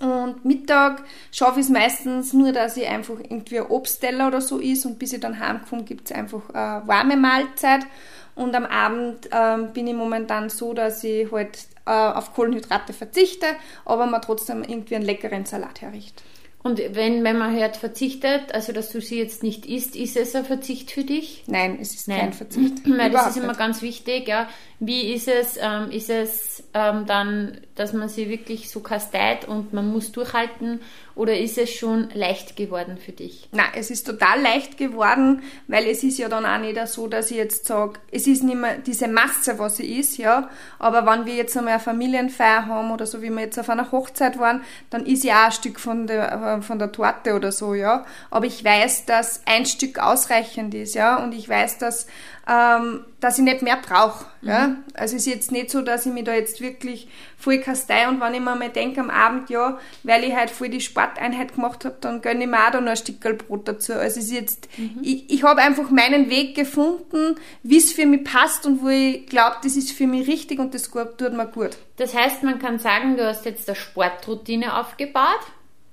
[0.00, 4.58] Und Mittag schaffe ich es meistens nur, dass ich einfach irgendwie ein Obstteller oder so
[4.58, 7.86] ist und bis ich dann heimkomme, gibt es einfach eine warme Mahlzeit.
[8.34, 13.46] Und am Abend ähm, bin ich momentan so, dass ich halt äh, auf Kohlenhydrate verzichte,
[13.84, 16.22] aber man trotzdem irgendwie einen leckeren Salat herricht.
[16.64, 20.34] Und wenn, wenn man hört verzichtet, also dass du sie jetzt nicht isst, ist es
[20.34, 21.44] ein Verzicht für dich?
[21.46, 22.20] Nein, es ist Nein.
[22.20, 22.76] kein Verzicht.
[22.86, 24.48] Weil das ist immer ganz wichtig, ja.
[24.80, 29.74] Wie ist es, ähm, ist es ähm, dann, dass man sie wirklich so kasteit und
[29.74, 30.80] man muss durchhalten
[31.14, 33.48] oder ist es schon leicht geworden für dich?
[33.52, 37.30] Na, es ist total leicht geworden, weil es ist ja dann auch nicht so, dass
[37.30, 40.48] ich jetzt sage, es ist nicht mehr diese Masse, was sie ist, ja.
[40.78, 43.92] Aber wenn wir jetzt einmal eine Familienfeier haben oder so, wie wir jetzt auf einer
[43.92, 47.74] Hochzeit waren, dann ist ja auch ein Stück von der, von der Torte oder so,
[47.74, 48.04] ja.
[48.30, 51.22] Aber ich weiß, dass ein Stück ausreichend ist, ja.
[51.22, 52.06] Und ich weiß, dass
[52.46, 54.26] ähm, dass ich nicht mehr brauche.
[54.42, 54.48] Mhm.
[54.48, 54.76] Ja?
[54.94, 58.20] Also es ist jetzt nicht so, dass ich mich da jetzt wirklich voll kastei und
[58.20, 61.84] wenn ich mir mal denke am Abend, ja, weil ich halt voll die Sporteinheit gemacht
[61.84, 63.94] habe, dann gönne ich mir auch da noch ein Stück Brot dazu.
[63.94, 64.98] Also es ist jetzt, mhm.
[65.02, 69.26] ich, ich habe einfach meinen Weg gefunden, wie es für mich passt und wo ich
[69.26, 71.78] glaube, das ist für mich richtig und das tut mir gut.
[71.96, 75.40] Das heißt, man kann sagen, du hast jetzt eine Sportroutine aufgebaut.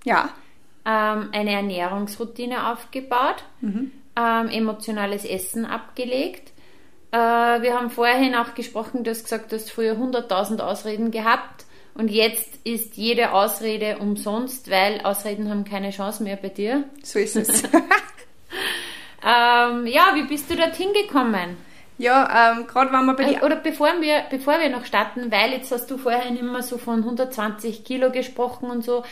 [0.04, 0.30] Ja.
[0.84, 3.44] Ähm, eine Ernährungsroutine aufgebaut.
[3.62, 6.52] Mhm ähm, emotionales Essen abgelegt.
[7.12, 11.65] Äh, wir haben vorhin auch gesprochen, du hast gesagt, du hast früher 100.000 Ausreden gehabt
[11.93, 16.86] und jetzt ist jede Ausrede umsonst, weil Ausreden haben keine Chance mehr bei dir.
[17.04, 17.63] So ist es.
[19.24, 21.58] ähm, ja, wie bist du dorthin gekommen?
[21.97, 25.52] Ja, ähm, gerade wenn wir bei die Oder bevor wir, bevor wir noch starten, weil
[25.52, 29.04] jetzt hast du vorhin immer so von 120 Kilo gesprochen und so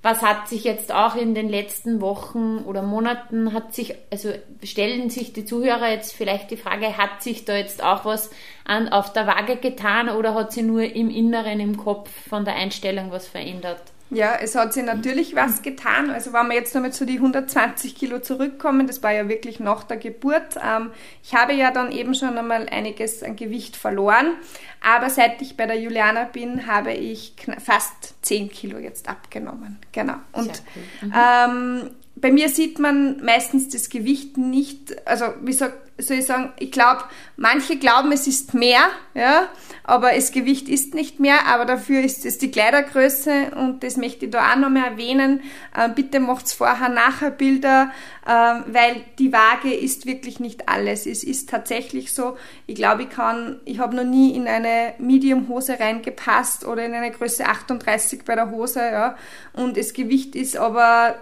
[0.00, 4.32] was hat sich jetzt auch in den letzten Wochen oder Monaten hat sich, also
[4.62, 8.30] stellen sich die Zuhörer jetzt vielleicht die Frage, hat sich da jetzt auch was
[8.64, 12.54] an, auf der Waage getan oder hat sie nur im Inneren, im Kopf von der
[12.54, 13.82] Einstellung was verändert?
[14.10, 16.10] Ja, es hat sich natürlich was getan.
[16.10, 19.84] Also wenn wir jetzt nochmal zu die 120 Kilo zurückkommen, das war ja wirklich nach
[19.84, 20.56] der Geburt.
[20.64, 20.90] Ähm,
[21.22, 24.34] ich habe ja dann eben schon einmal einiges an Gewicht verloren,
[24.80, 29.78] aber seit ich bei der Juliana bin, habe ich fast 10 Kilo jetzt abgenommen.
[29.92, 30.16] Genau.
[30.32, 30.62] Und
[31.02, 31.08] cool.
[31.08, 31.14] mhm.
[31.14, 31.90] ähm,
[32.20, 37.02] bei mir sieht man meistens das Gewicht nicht, also wie soll, ich sagen, ich glaube,
[37.36, 39.48] manche glauben, es ist mehr, ja,
[39.82, 44.26] aber das Gewicht ist nicht mehr, aber dafür ist es die Kleidergröße und das möchte
[44.26, 45.42] ich da auch noch mal erwähnen.
[45.76, 47.90] Äh, bitte macht's vorher, nachher Bilder,
[48.26, 51.06] äh, weil die Waage ist wirklich nicht alles.
[51.06, 55.80] Es ist tatsächlich so, ich glaube, ich kann, ich habe noch nie in eine Medium-Hose
[55.80, 59.16] reingepasst oder in eine Größe 38 bei der Hose, ja,
[59.52, 61.16] und das Gewicht ist aber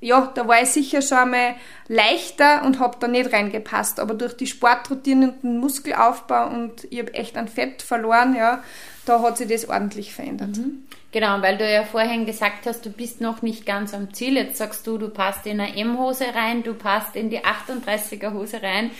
[0.00, 1.54] ja, da war ich sicher schon einmal
[1.88, 3.98] leichter und habe da nicht reingepasst.
[3.98, 8.62] Aber durch die Sportroutine und den Muskelaufbau und ich habe echt an Fett verloren, ja,
[9.06, 10.56] da hat sich das ordentlich verändert.
[10.56, 10.84] Mhm.
[11.10, 14.36] Genau, weil du ja vorhin gesagt hast, du bist noch nicht ganz am Ziel.
[14.36, 18.62] Jetzt sagst du, du passt in eine M-Hose rein, du passt in die 38er Hose
[18.62, 18.90] rein.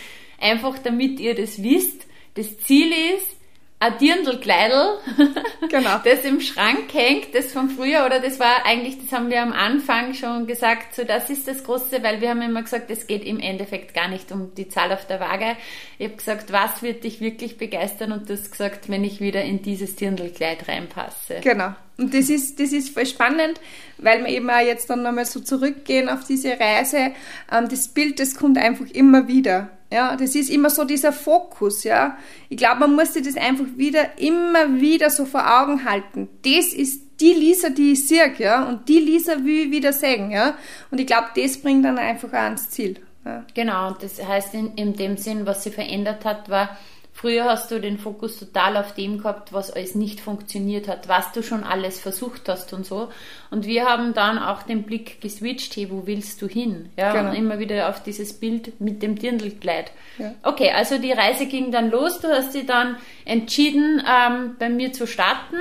[0.41, 2.07] Einfach damit ihr das wisst.
[2.33, 3.38] Das Ziel ist,
[3.81, 4.97] ein Dirndlkleidl,
[5.69, 5.99] genau.
[6.03, 9.53] das im Schrank hängt, das von früher, oder das war eigentlich, das haben wir am
[9.53, 13.23] Anfang schon gesagt, so das ist das Große, weil wir haben immer gesagt, es geht
[13.23, 15.55] im Endeffekt gar nicht um die Zahl auf der Waage.
[15.97, 19.43] Ich habe gesagt, was wird dich wirklich begeistern und du hast gesagt, wenn ich wieder
[19.43, 21.39] in dieses Dirndlkleid reinpasse.
[21.41, 21.73] Genau.
[21.97, 23.61] Und das ist, das ist voll spannend,
[23.97, 27.11] weil wir eben auch jetzt dann nochmal so zurückgehen auf diese Reise.
[27.51, 29.69] Ähm, das Bild, das kommt einfach immer wieder.
[29.91, 32.17] Ja, das ist immer so dieser Fokus, ja.
[32.47, 36.29] Ich glaube, man muss sich das einfach wieder, immer wieder so vor Augen halten.
[36.43, 40.31] Das ist die Lisa, die ich sehe, ja, und die Lisa will ich wieder sehen,
[40.31, 40.55] ja.
[40.91, 42.99] Und ich glaube, das bringt dann einfach auch ans Ziel.
[43.25, 43.43] Ja.
[43.53, 46.77] Genau, und das heißt in, in dem Sinn, was sie verändert hat, war,
[47.19, 51.33] Früher hast du den Fokus total auf dem gehabt, was alles nicht funktioniert hat, was
[51.33, 53.09] du schon alles versucht hast und so.
[53.51, 56.87] Und wir haben dann auch den Blick geswitcht, hey, wo willst du hin?
[56.95, 57.31] Ja, genau.
[57.31, 59.91] und immer wieder auf dieses Bild mit dem Dirndlkleid.
[60.17, 60.33] Ja.
[60.43, 62.21] Okay, also die Reise ging dann los.
[62.21, 65.57] Du hast dich dann entschieden, ähm, bei mir zu starten.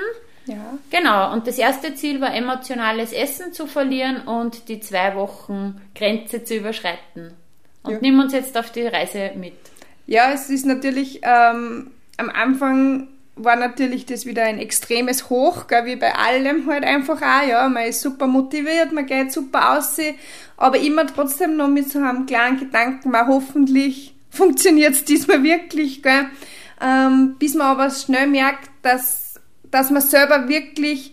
[0.46, 0.78] Ja.
[0.90, 6.44] Genau, und das erste Ziel war emotionales Essen zu verlieren und die zwei Wochen Grenze
[6.44, 7.32] zu überschreiten.
[7.82, 7.98] Und ja.
[8.00, 9.56] nimm uns jetzt auf die Reise mit.
[10.08, 15.84] Ja, es ist natürlich ähm, am Anfang war natürlich das wieder ein extremes Hoch, gell,
[15.84, 19.98] wie bei allem halt einfach auch, ja, man ist super motiviert, man geht super aus,
[20.56, 26.02] aber immer trotzdem noch mit so einem kleinen Gedanken, mal hoffentlich funktioniert es diesmal wirklich,
[26.02, 26.30] gell,
[26.80, 29.34] ähm, bis man aber schnell merkt, dass,
[29.70, 31.12] dass man selber wirklich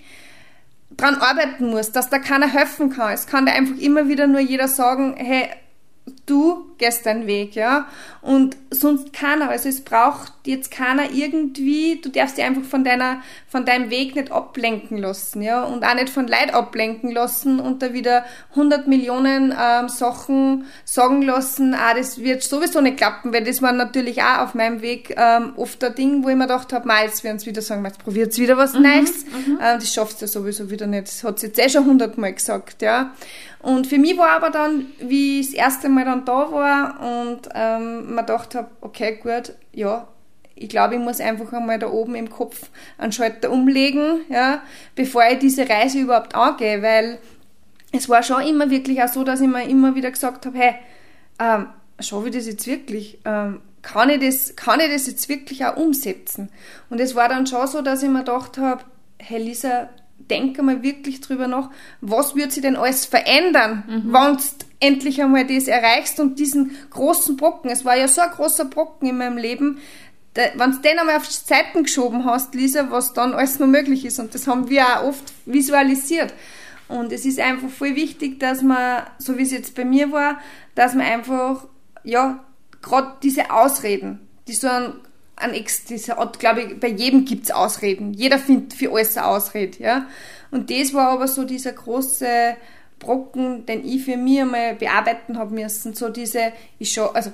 [0.95, 3.11] dran arbeiten muss, dass da keiner helfen kann.
[3.11, 5.49] Es kann da einfach immer wieder nur jeder sagen, hey,
[6.25, 7.87] du gehst deinen Weg, ja.
[8.21, 9.49] Und sonst keiner.
[9.49, 14.15] Also es braucht jetzt keiner irgendwie, du darfst dich einfach von deiner, von deinem Weg
[14.15, 15.63] nicht ablenken lassen, ja.
[15.63, 21.21] Und auch nicht von Leid ablenken lassen und da wieder 100 Millionen ähm, Sachen sagen
[21.21, 25.15] lassen, ah, das wird sowieso nicht klappen, weil das war natürlich auch auf meinem Weg
[25.17, 27.83] ähm, oft ein Ding, wo ich mir gedacht habe, mal, jetzt werden sie wieder sagen,
[27.85, 29.25] jetzt probiert wieder was mhm, Neues.
[29.25, 29.59] Mhm.
[29.61, 31.07] Ähm, das schaffst du ja sowieso wieder nicht.
[31.07, 33.11] Das hat sie jetzt eh schon hundertmal gesagt, ja.
[33.65, 37.49] Und für mich war aber dann, wie ich das erste Mal dann da war und
[37.55, 40.07] ähm, man dachte habe, okay, gut, ja,
[40.53, 44.61] ich glaube, ich muss einfach einmal da oben im Kopf einen Schalter umlegen, ja,
[44.93, 47.17] bevor ich diese Reise überhaupt angehe, weil
[47.91, 50.75] es war schon immer wirklich auch so, dass ich mir immer wieder gesagt habe, hey,
[51.39, 53.17] ähm, schaffe ich das jetzt wirklich?
[53.25, 56.51] Ähm, kann ich das, kann ich das jetzt wirklich auch umsetzen?
[56.91, 58.83] Und es war dann schon so, dass ich mir gedacht habe,
[59.17, 61.69] hey Lisa, denke mal wirklich drüber nach,
[62.01, 64.13] was wird sich denn alles verändern, mhm.
[64.13, 64.43] wenn du
[64.79, 69.09] endlich einmal das erreichst und diesen großen Brocken, es war ja so ein großer Brocken
[69.09, 69.79] in meinem Leben,
[70.35, 74.05] wenn du den einmal auf die Seiten geschoben hast, Lisa, was dann alles noch möglich
[74.05, 74.19] ist.
[74.19, 76.33] Und das haben wir auch oft visualisiert.
[76.87, 80.39] Und es ist einfach voll wichtig, dass man, so wie es jetzt bei mir war,
[80.75, 81.65] dass man einfach,
[82.03, 82.43] ja,
[82.81, 84.93] gerade diese Ausreden, die so ein
[85.35, 85.51] an
[85.89, 88.13] diese Art, glaube ich, bei jedem gibt's Ausreden.
[88.13, 90.07] Jeder findet für alles eine Ausrede, ja.
[90.51, 92.55] Und das war aber so dieser große
[92.99, 95.93] Brocken, den ich für mich einmal bearbeiten habe müssen.
[95.93, 97.31] So diese, ich schon, also,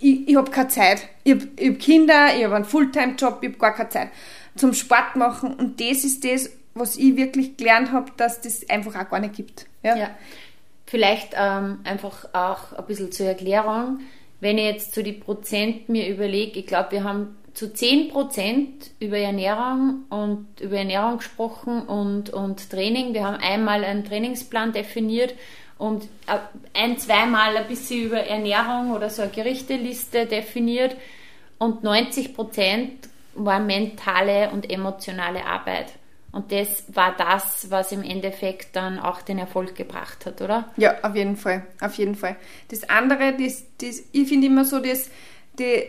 [0.00, 1.02] ich, ich habe keine Zeit.
[1.24, 4.08] Ich habe hab Kinder, ich habe einen Fulltime-Job, ich habe gar keine Zeit
[4.56, 5.54] zum Sport machen.
[5.54, 9.34] Und das ist das, was ich wirklich gelernt habe, dass das einfach auch gar nicht
[9.34, 9.66] gibt.
[9.82, 9.96] Ja.
[9.96, 10.10] ja.
[10.86, 14.00] Vielleicht ähm, einfach auch ein bisschen zur Erklärung
[14.40, 18.10] wenn ich jetzt zu so die Prozent mir überlege, ich glaube, wir haben zu 10
[18.10, 23.14] Prozent über Ernährung und über Ernährung gesprochen und, und Training.
[23.14, 25.34] Wir haben einmal einen Trainingsplan definiert
[25.76, 26.08] und
[26.72, 30.96] ein, zweimal ein bisschen über Ernährung oder so eine Gerichteliste definiert
[31.58, 35.86] und 90 Prozent war mentale und emotionale Arbeit.
[36.30, 40.68] Und das war das, was im Endeffekt dann auch den Erfolg gebracht hat, oder?
[40.76, 42.36] Ja, auf jeden Fall, auf jeden Fall.
[42.68, 45.08] Das andere, das, das, ich finde immer so, das,
[45.58, 45.84] die,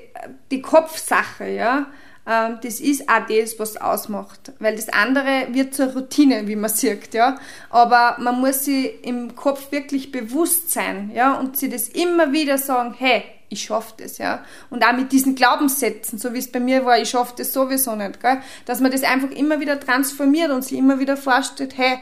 [0.50, 1.88] die Kopfsache, ja,
[2.26, 4.54] ähm, das ist auch das, was ausmacht.
[4.60, 7.38] Weil das andere wird zur Routine, wie man sieht, ja.
[7.70, 12.58] Aber man muss sich im Kopf wirklich bewusst sein, ja, und sich das immer wieder
[12.58, 14.44] sagen, hey, ich schaffe das, ja.
[14.70, 17.96] Und auch mit diesen Glaubenssätzen, so wie es bei mir war, ich schaffe das sowieso
[17.96, 18.40] nicht, gell?
[18.66, 22.00] Dass man das einfach immer wieder transformiert und sich immer wieder vorstellt, hey,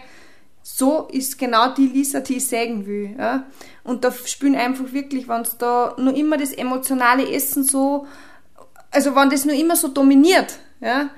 [0.61, 3.45] so ist genau die Lisa, die ich sagen will, ja.
[3.83, 8.05] Und da spielen einfach wirklich, wenn es da nur immer das emotionale Essen so,
[8.91, 11.09] also wenn das nur immer so dominiert, ja,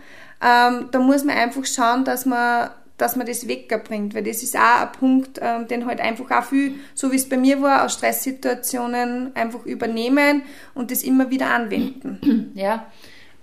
[0.42, 2.70] ähm, da muss man einfach schauen, dass man
[3.02, 6.44] dass man das wegbringt, weil das ist auch ein Punkt, ähm, den halt einfach auch
[6.44, 11.50] viel, so wie es bei mir war, aus Stresssituationen einfach übernehmen und das immer wieder
[11.52, 12.54] anwenden.
[12.60, 12.88] Ja,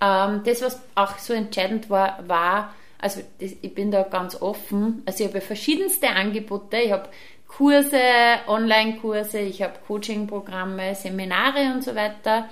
[0.01, 5.01] ähm, das, was auch so entscheidend war, war, also das, ich bin da ganz offen,
[5.05, 7.09] also ich habe verschiedenste Angebote, ich habe
[7.47, 7.99] Kurse,
[8.47, 12.49] Online-Kurse, ich habe Coaching-Programme, Seminare und so weiter.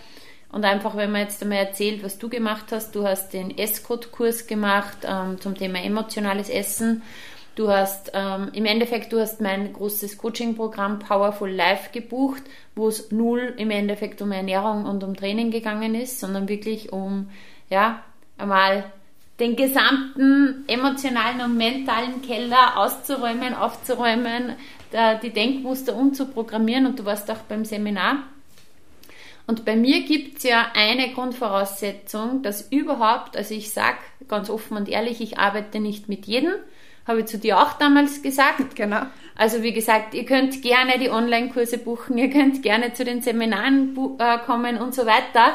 [0.56, 4.48] Und einfach, wenn man jetzt einmal erzählt, was du gemacht hast, du hast den S-Code-Kurs
[4.48, 7.02] gemacht ähm, zum Thema emotionales Essen.
[7.56, 12.42] Du hast ähm, im Endeffekt, du hast mein großes Coaching-Programm Powerful Life gebucht,
[12.74, 17.30] wo es null im Endeffekt um Ernährung und um Training gegangen ist, sondern wirklich um,
[17.70, 18.02] ja,
[18.38, 18.86] einmal
[19.42, 24.54] den gesamten emotionalen und mentalen Keller auszuräumen, aufzuräumen,
[25.22, 26.86] die Denkmuster umzuprogrammieren.
[26.86, 28.24] Und du warst auch beim Seminar.
[29.48, 34.76] Und bei mir gibt es ja eine Grundvoraussetzung, dass überhaupt, also ich sage ganz offen
[34.76, 36.54] und ehrlich, ich arbeite nicht mit jedem,
[37.08, 38.76] habe ich zu dir auch damals gesagt.
[38.76, 39.02] Genau.
[39.36, 43.96] Also wie gesagt, ihr könnt gerne die Online-Kurse buchen, ihr könnt gerne zu den Seminaren
[44.18, 45.54] äh, kommen und so weiter.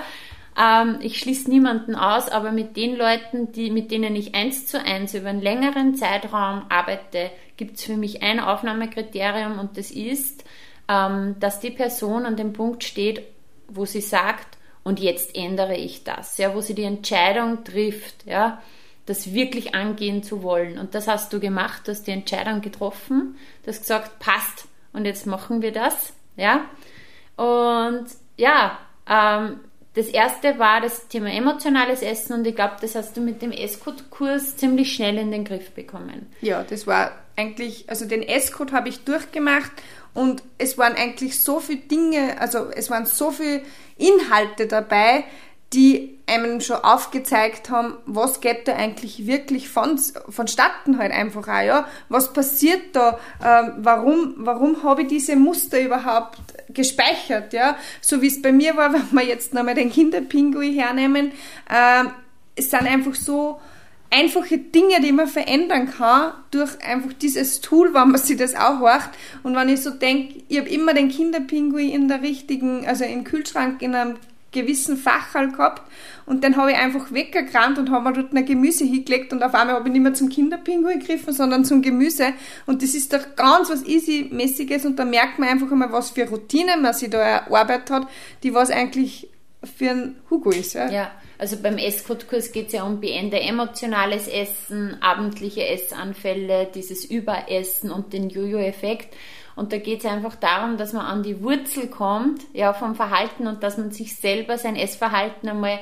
[0.57, 4.81] Ähm, ich schließe niemanden aus, aber mit den Leuten, die, mit denen ich eins zu
[4.81, 10.45] eins über einen längeren Zeitraum arbeite, gibt es für mich ein Aufnahmekriterium und das ist,
[10.89, 13.23] ähm, dass die Person an dem Punkt steht,
[13.71, 18.63] wo sie sagt, und jetzt ändere ich das, ja, wo sie die Entscheidung trifft, ja,
[19.07, 20.79] das wirklich angehen zu wollen.
[20.79, 25.05] Und das hast du gemacht, du hast die Entscheidung getroffen, du hast gesagt, passt, und
[25.05, 26.65] jetzt machen wir das, ja.
[27.37, 28.07] Und
[28.37, 28.79] ja,
[29.09, 29.61] ähm,
[29.95, 33.51] das erste war das Thema emotionales Essen und ich glaube, das hast du mit dem
[33.51, 36.27] S-Code-Kurs ziemlich schnell in den Griff bekommen.
[36.41, 39.73] Ja, das war eigentlich, also den S-Code habe ich durchgemacht
[40.15, 43.63] und es waren eigentlich so viele Dinge, also es waren so viele
[43.97, 45.25] Inhalte dabei,
[45.73, 51.63] die einem schon aufgezeigt haben, was geht da eigentlich wirklich von, vonstatten halt einfach auch,
[51.63, 51.89] ja.
[52.09, 53.19] Was passiert da?
[53.45, 56.39] Ähm, warum, warum habe ich diese Muster überhaupt
[56.71, 57.77] gespeichert, ja?
[58.01, 61.33] So wie es bei mir war, wenn wir jetzt nochmal den Kinderpingui hernehmen,
[61.73, 62.11] ähm,
[62.57, 63.61] es sind einfach so,
[64.11, 68.81] einfache Dinge, die man verändern kann durch einfach dieses Tool, wenn man sich das auch
[68.81, 69.11] macht.
[69.43, 73.25] Und wenn ich so denke, ich habe immer den Kinderpinguin in der richtigen, also im
[73.25, 74.17] Kühlschrank in einem
[74.53, 75.83] gewissen Fachhall gehabt
[76.27, 79.55] und dann habe ich einfach weggerannt und habe mir dort ein Gemüse hingelegt und auf
[79.55, 82.33] einmal habe ich nicht mehr zum Kinderpinguin gegriffen, sondern zum Gemüse
[82.67, 86.29] und das ist doch ganz was easy-mäßiges und da merkt man einfach einmal, was für
[86.29, 88.09] Routine man sich da erarbeitet hat,
[88.43, 89.29] die was eigentlich
[89.63, 90.75] für ein Hugo ist.
[90.75, 90.91] Ja.
[90.91, 91.11] ja.
[91.39, 98.13] Also beim Esscode-Kurs geht es ja um Beende emotionales Essen, abendliche Essanfälle, dieses Überessen und
[98.13, 99.15] den Jojo-Effekt.
[99.57, 103.47] Und da geht es einfach darum, dass man an die Wurzel kommt, ja, vom Verhalten
[103.47, 105.81] und dass man sich selber sein Essverhalten einmal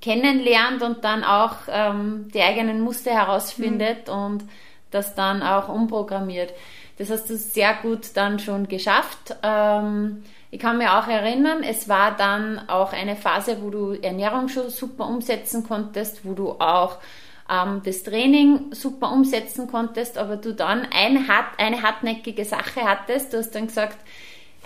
[0.00, 4.14] kennenlernt und dann auch ähm, die eigenen Muster herausfindet mhm.
[4.14, 4.44] und
[4.90, 6.52] das dann auch umprogrammiert.
[6.98, 9.36] Das hast du sehr gut dann schon geschafft.
[9.42, 14.48] Ähm, ich kann mir auch erinnern, es war dann auch eine Phase, wo du Ernährung
[14.48, 16.98] schon super umsetzen konntest, wo du auch
[17.50, 23.32] ähm, das Training super umsetzen konntest, aber du dann ein hart, eine hartnäckige Sache hattest.
[23.32, 23.98] Du hast dann gesagt,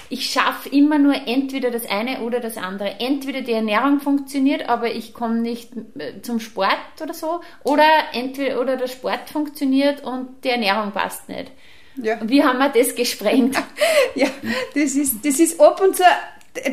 [0.09, 3.01] ich schaffe immer nur entweder das eine oder das andere.
[3.01, 8.61] Entweder die Ernährung funktioniert, aber ich komme nicht äh, zum Sport oder so, oder entweder
[8.61, 11.51] oder der Sport funktioniert und die Ernährung passt nicht.
[11.97, 12.17] Ja.
[12.23, 13.57] Wie haben wir das gesprengt?
[14.15, 14.29] ja,
[14.75, 16.05] das ist, das ist ab und zu,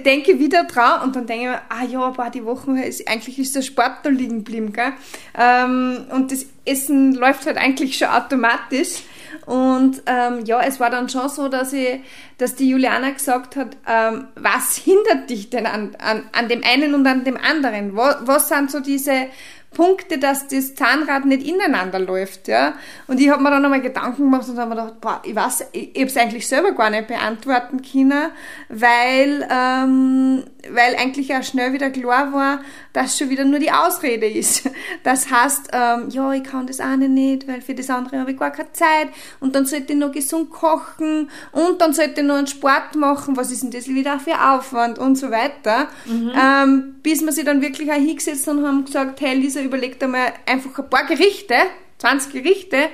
[0.05, 2.77] denke ich wieder dran und dann denke ich mir, ah ja, ein paar die Wochen,
[2.77, 4.93] ist, eigentlich ist der Sport da liegen geblieben, gell?
[5.37, 9.03] Ähm, und das Essen läuft halt eigentlich schon automatisch.
[9.45, 12.01] Und ähm, ja, es war dann schon so, dass ich,
[12.37, 16.93] dass die Juliana gesagt hat, ähm, was hindert dich denn an, an, an dem einen
[16.93, 17.95] und an dem anderen?
[17.95, 19.27] Was, was sind so diese
[19.71, 22.73] Punkte, dass das Zahnrad nicht ineinander läuft, ja.
[23.07, 25.67] Und ich habe mir dann nochmal Gedanken gemacht und habe mir gedacht, boah, ich weiß,
[25.71, 28.31] ich, ich habe es eigentlich selber gar nicht beantworten können,
[28.69, 32.59] weil ähm, weil eigentlich auch schnell wieder klar war,
[32.93, 34.69] dass schon wieder nur die Ausrede ist.
[35.03, 38.37] Das heißt, ähm, ja, ich kann das eine nicht, weil für das andere habe ich
[38.37, 39.09] gar keine Zeit
[39.39, 43.37] und dann sollte ich noch gesund kochen und dann sollte ich noch einen Sport machen,
[43.37, 45.87] was ist denn das wieder für Aufwand und so weiter.
[46.05, 46.31] Mhm.
[46.35, 50.07] Ähm, bis wir sich dann wirklich auch hingesetzt und haben gesagt, hey Lisa, überleg dir
[50.07, 51.55] mal einfach ein paar Gerichte,
[51.99, 52.89] 20 Gerichte,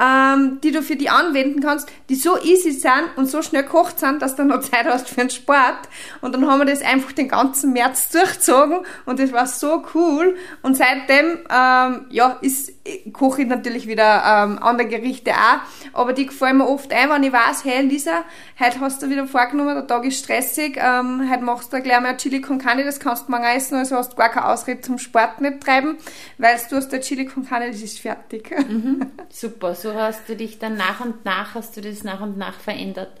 [0.00, 4.00] ähm, die du für die anwenden kannst, die so easy sind und so schnell kocht
[4.00, 5.88] sind, dass du noch Zeit hast für den Sport.
[6.22, 10.36] Und dann haben wir das einfach den ganzen März durchgezogen und das war so cool.
[10.62, 12.72] Und seitdem, ähm, ja, ist,
[13.12, 15.60] koche ich natürlich wieder ähm, andere Gerichte auch,
[15.92, 18.24] aber die gefallen mir oft ein, wenn ich weiß, hey Lisa,
[18.58, 22.16] heute hast du wieder vorgenommen, der Tag ist stressig, ähm, heute machst du gleich mal
[22.16, 24.98] Chili con Carne, das kannst du morgen essen, also hast du gar keine Ausrede zum
[24.98, 25.98] Sport nicht treiben,
[26.38, 28.50] weil du hast der Chili con Carne, das ist fertig.
[28.50, 29.10] Mhm.
[29.28, 32.58] Super, so hast du dich dann nach und nach, hast du das nach und nach
[32.58, 33.12] verändert.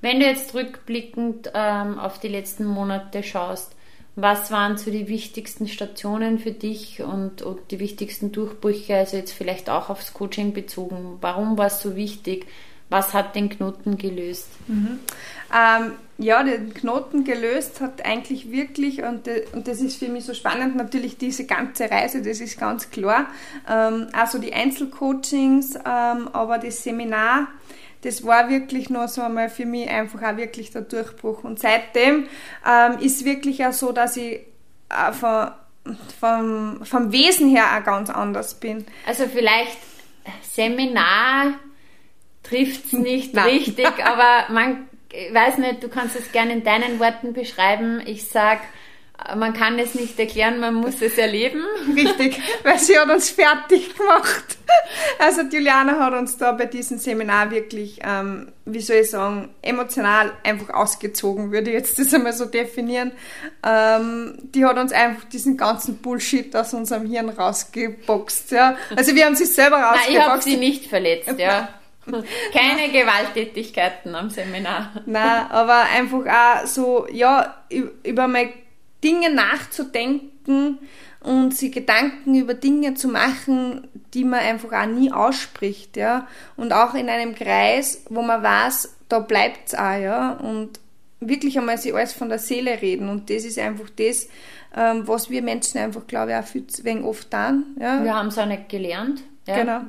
[0.00, 3.74] Wenn du jetzt rückblickend ähm, auf die letzten Monate schaust,
[4.16, 9.32] was waren so die wichtigsten Stationen für dich und, und, die wichtigsten Durchbrüche, also jetzt
[9.32, 11.18] vielleicht auch aufs Coaching bezogen?
[11.20, 12.46] Warum war es so wichtig?
[12.88, 14.48] Was hat den Knoten gelöst?
[14.66, 14.98] Mhm.
[15.54, 20.34] Ähm, ja, den Knoten gelöst hat eigentlich wirklich, und, und das ist für mich so
[20.34, 23.26] spannend, natürlich diese ganze Reise, das ist ganz klar.
[23.68, 27.48] Ähm, also die Einzelcoachings, ähm, aber das Seminar,
[28.02, 31.42] das war wirklich noch so einmal für mich einfach auch wirklich der Durchbruch.
[31.42, 32.26] Und seitdem
[32.68, 34.40] ähm, ist wirklich auch so, dass ich
[34.90, 35.52] äh, von,
[36.20, 38.84] vom, vom Wesen her auch ganz anders bin.
[39.06, 39.78] Also vielleicht
[40.42, 41.54] Seminar
[42.42, 47.00] trifft es nicht richtig, aber man ich weiß nicht, du kannst es gerne in deinen
[47.00, 48.00] Worten beschreiben.
[48.04, 48.60] Ich sag,
[49.36, 51.62] man kann es nicht erklären, man muss es erleben.
[51.94, 54.56] Richtig, weil sie hat uns fertig gemacht.
[55.18, 60.32] Also Juliana hat uns da bei diesem Seminar wirklich, ähm, wie soll ich sagen, emotional
[60.44, 63.12] einfach ausgezogen, würde ich jetzt das einmal so definieren.
[63.66, 68.52] Ähm, die hat uns einfach diesen ganzen Bullshit aus unserem Hirn rausgeboxt.
[68.52, 68.76] Ja.
[68.96, 70.08] Also wir haben sich selber rausgeboxt.
[70.08, 71.68] Nein, ich habe sie nicht verletzt, ja.
[72.52, 74.92] Keine Gewalttätigkeiten am Seminar.
[75.06, 77.62] Nein, aber einfach auch so, ja,
[78.02, 78.52] über meine
[79.02, 80.78] Dinge nachzudenken
[81.20, 86.26] und sich Gedanken über Dinge zu machen, die man einfach auch nie ausspricht, ja.
[86.56, 90.32] Und auch in einem Kreis, wo man weiß, da bleibt's auch, ja.
[90.32, 90.80] Und
[91.20, 93.08] wirklich einmal sich alles von der Seele reden.
[93.08, 94.28] Und das ist einfach das,
[94.74, 97.76] ähm, was wir Menschen einfach, glaube ich, auch viel zu wenig oft tun.
[97.78, 98.02] Ja.
[98.02, 99.22] Wir haben es auch nicht gelernt.
[99.46, 99.56] Ja.
[99.56, 99.80] Genau.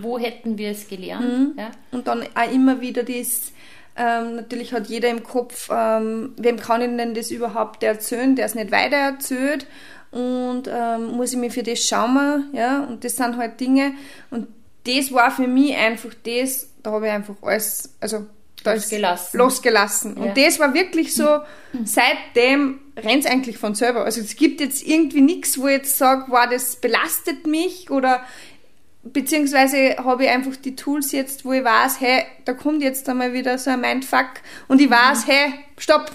[0.00, 1.24] Wo hätten wir es gelernt?
[1.24, 1.52] Mhm.
[1.58, 1.70] Ja.
[1.90, 3.52] Und dann auch immer wieder das,
[3.96, 8.46] ähm, natürlich hat jeder im Kopf, ähm, wem kann ich denn das überhaupt erzählen, der
[8.46, 9.66] es nicht weiter erzählt
[10.10, 13.92] und ähm, muss ich mir für das schauen, ja, und das sind halt Dinge
[14.30, 14.46] und
[14.86, 18.26] das war für mich einfach das, da habe ich einfach alles, also
[18.64, 19.38] losgelassen.
[19.38, 20.16] losgelassen.
[20.16, 20.22] Ja.
[20.22, 21.40] Und das war wirklich so,
[21.84, 24.04] seitdem rennt es eigentlich von selber.
[24.04, 28.22] Also es gibt jetzt irgendwie nichts, wo ich jetzt sage, wow, das belastet mich oder
[29.04, 33.32] beziehungsweise habe ich einfach die Tools jetzt, wo ich weiß, hey, da kommt jetzt einmal
[33.32, 34.28] wieder so ein Mindfuck
[34.68, 35.30] und ich weiß, mhm.
[35.30, 36.10] hey, stopp.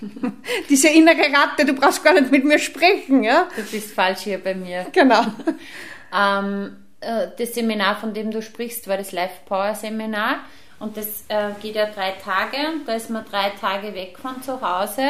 [0.68, 3.48] Diese innere Ratte, du brauchst gar nicht mit mir sprechen, ja?
[3.56, 4.86] Du bist falsch hier bei mir.
[4.92, 5.24] Genau.
[6.14, 10.40] ähm, äh, das Seminar, von dem du sprichst, war das Life Power Seminar
[10.78, 14.42] und das äh, geht ja drei Tage und da ist man drei Tage weg von
[14.42, 15.02] zu Hause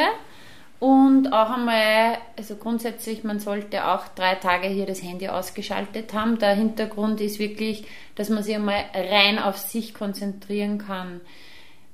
[0.79, 6.37] und auch einmal, also grundsätzlich, man sollte auch drei Tage hier das Handy ausgeschaltet haben.
[6.37, 11.21] Der Hintergrund ist wirklich, dass man sich einmal rein auf sich konzentrieren kann.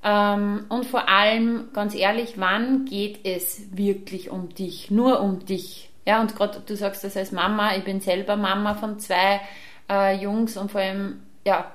[0.03, 4.91] Ähm, und vor allem, ganz ehrlich, wann geht es wirklich um dich?
[4.91, 5.89] Nur um dich.
[6.05, 9.39] Ja, und gerade du sagst das als Mama, ich bin selber Mama von zwei
[9.89, 11.71] äh, Jungs und vor allem, ja,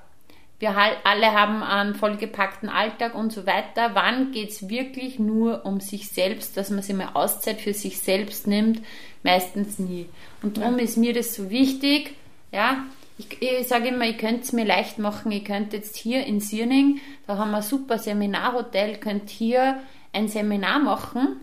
[0.60, 3.90] wir alle haben einen vollgepackten Alltag und so weiter.
[3.94, 8.00] Wann geht es wirklich nur um sich selbst, dass man sich mal Auszeit für sich
[8.00, 8.82] selbst nimmt?
[9.22, 10.08] Meistens nie.
[10.42, 10.84] Und darum ja.
[10.84, 12.14] ist mir das so wichtig.
[12.50, 12.86] Ja,
[13.18, 15.30] ich, ich sage immer, ihr könnt es mir leicht machen.
[15.30, 19.78] Ihr könnt jetzt hier in Sierning, da haben wir ein super Seminarhotel, könnt hier
[20.12, 21.40] ein Seminar machen.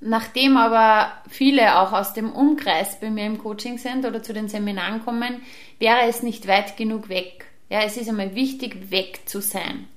[0.00, 4.48] Nachdem aber viele auch aus dem Umkreis bei mir im Coaching sind oder zu den
[4.48, 5.42] Seminaren kommen,
[5.78, 7.47] wäre es nicht weit genug weg.
[7.68, 9.88] Ja, es ist einmal wichtig, weg zu sein.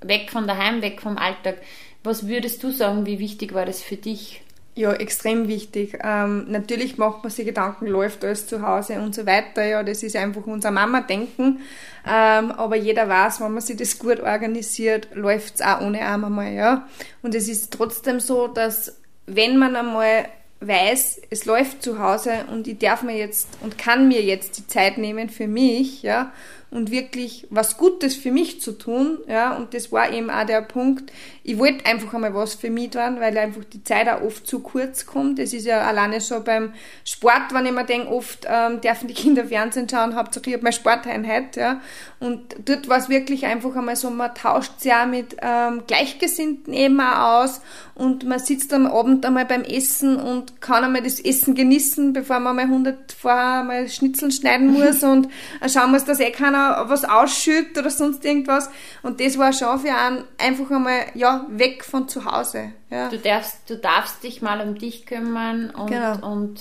[0.00, 1.58] Weg von daheim, weg vom Alltag.
[2.04, 4.42] Was würdest du sagen, wie wichtig war das für dich?
[4.74, 5.98] Ja, extrem wichtig.
[6.02, 9.64] Ähm, natürlich macht man sich Gedanken, läuft alles zu Hause und so weiter.
[9.64, 11.60] Ja, das ist einfach unser Mama-Denken.
[12.06, 16.24] Ähm, aber jeder weiß, wenn man sich das gut organisiert, läuft es auch ohne Arm
[16.24, 16.52] einmal.
[16.52, 16.88] Ja.
[17.22, 20.26] Und es ist trotzdem so, dass wenn man einmal
[20.60, 24.66] weiß, es läuft zu Hause und ich darf mir jetzt und kann mir jetzt die
[24.66, 26.32] Zeit nehmen für mich, ja,
[26.72, 29.18] und wirklich was Gutes für mich zu tun.
[29.28, 31.12] Ja, und das war eben auch der Punkt.
[31.44, 34.60] Ich wollte einfach einmal was für mich tun, weil einfach die Zeit auch oft zu
[34.60, 35.38] kurz kommt.
[35.38, 36.72] Es ist ja alleine schon beim
[37.04, 40.64] Sport, wenn ich mir denke, oft ähm, dürfen die Kinder Fernsehen schauen, hauptsächlich ich habe
[40.64, 41.56] meine Sporteinheit.
[41.56, 41.80] Ja,
[42.20, 46.72] und dort war es wirklich einfach einmal so, man tauscht sich auch mit ähm, Gleichgesinnten
[46.72, 47.60] eben auch aus
[47.94, 52.40] und man sitzt am Abend einmal beim Essen und kann einmal das Essen genießen, bevor
[52.40, 55.28] man mal 100 vorher mal Schnitzeln schneiden muss und
[55.68, 58.70] schauen muss, dass eh keiner was ausschüttet oder sonst irgendwas.
[59.02, 62.72] Und das war schon für einen einfach einmal, ja, weg von zu Hause.
[62.90, 63.08] Ja.
[63.08, 66.26] Du, darfst, du darfst dich mal um dich kümmern und, genau.
[66.26, 66.60] und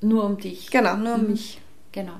[0.00, 0.70] nur um dich.
[0.70, 1.30] Genau, nur um mhm.
[1.30, 1.60] mich.
[1.92, 2.14] Genau.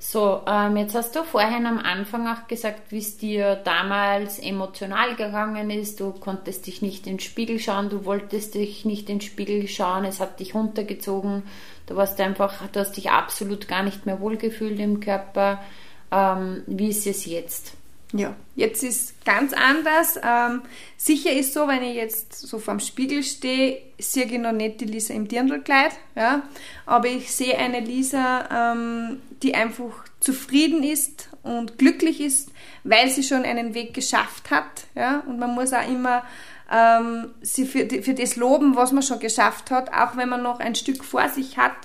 [0.00, 5.16] So, ähm, jetzt hast du vorhin am Anfang auch gesagt, wie es dir damals emotional
[5.16, 5.98] gegangen ist.
[5.98, 9.66] Du konntest dich nicht in den Spiegel schauen, du wolltest dich nicht in den Spiegel
[9.66, 11.42] schauen, es hat dich runtergezogen.
[11.86, 15.60] Du warst einfach, du hast dich absolut gar nicht mehr wohlgefühlt im Körper.
[16.12, 17.72] Ähm, wie ist es jetzt?
[18.12, 20.18] Ja, jetzt ist ganz anders.
[20.22, 20.62] Ähm,
[20.96, 24.86] sicher ist so, wenn ich jetzt so vorm Spiegel stehe, sehe ich noch nicht die
[24.86, 26.42] Lisa im Dirndlkleid, ja,
[26.86, 32.50] aber ich sehe eine Lisa, ähm, die einfach zufrieden ist und glücklich ist,
[32.82, 36.24] weil sie schon einen Weg geschafft hat, ja, und man muss auch immer
[36.72, 40.60] ähm, sie für, für das loben, was man schon geschafft hat, auch wenn man noch
[40.60, 41.76] ein Stück vor sich hat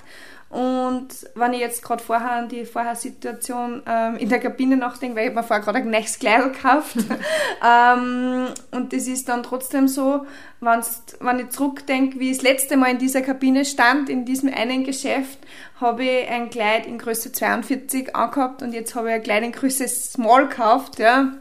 [0.54, 5.28] und wenn ich jetzt gerade vorher an die Vorher-Situation ähm, in der Kabine nachdenke, weil
[5.30, 6.94] ich mir vorher gerade ein neues Kleid gekauft
[7.66, 10.24] ähm, und das ist dann trotzdem so,
[10.60, 14.84] wenn ich zurückdenke, wie ich das letzte Mal in dieser Kabine stand, in diesem einen
[14.84, 15.40] Geschäft,
[15.80, 19.50] habe ich ein Kleid in Größe 42 angehabt und jetzt habe ich ein Kleid in
[19.50, 21.32] Größe Small gekauft, ja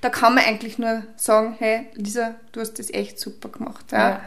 [0.00, 3.86] da kann man eigentlich nur sagen, hey, Lisa, du hast das echt super gemacht.
[3.92, 4.08] Ja.
[4.10, 4.20] ja.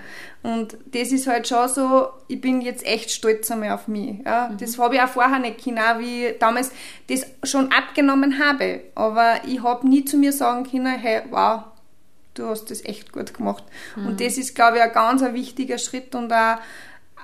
[0.44, 4.20] Und das ist halt schon so, ich bin jetzt echt stolz einmal auf mich.
[4.26, 4.50] Ja.
[4.50, 4.58] Mhm.
[4.58, 6.72] Das habe ich auch vorher nicht können, wie ich damals
[7.08, 8.82] das schon abgenommen habe.
[8.94, 11.64] Aber ich habe nie zu mir sagen können, hey, wow,
[12.34, 13.64] du hast das echt gut gemacht.
[13.96, 14.08] Mhm.
[14.08, 16.58] Und das ist, glaube ich, ein ganz ein wichtiger Schritt und auch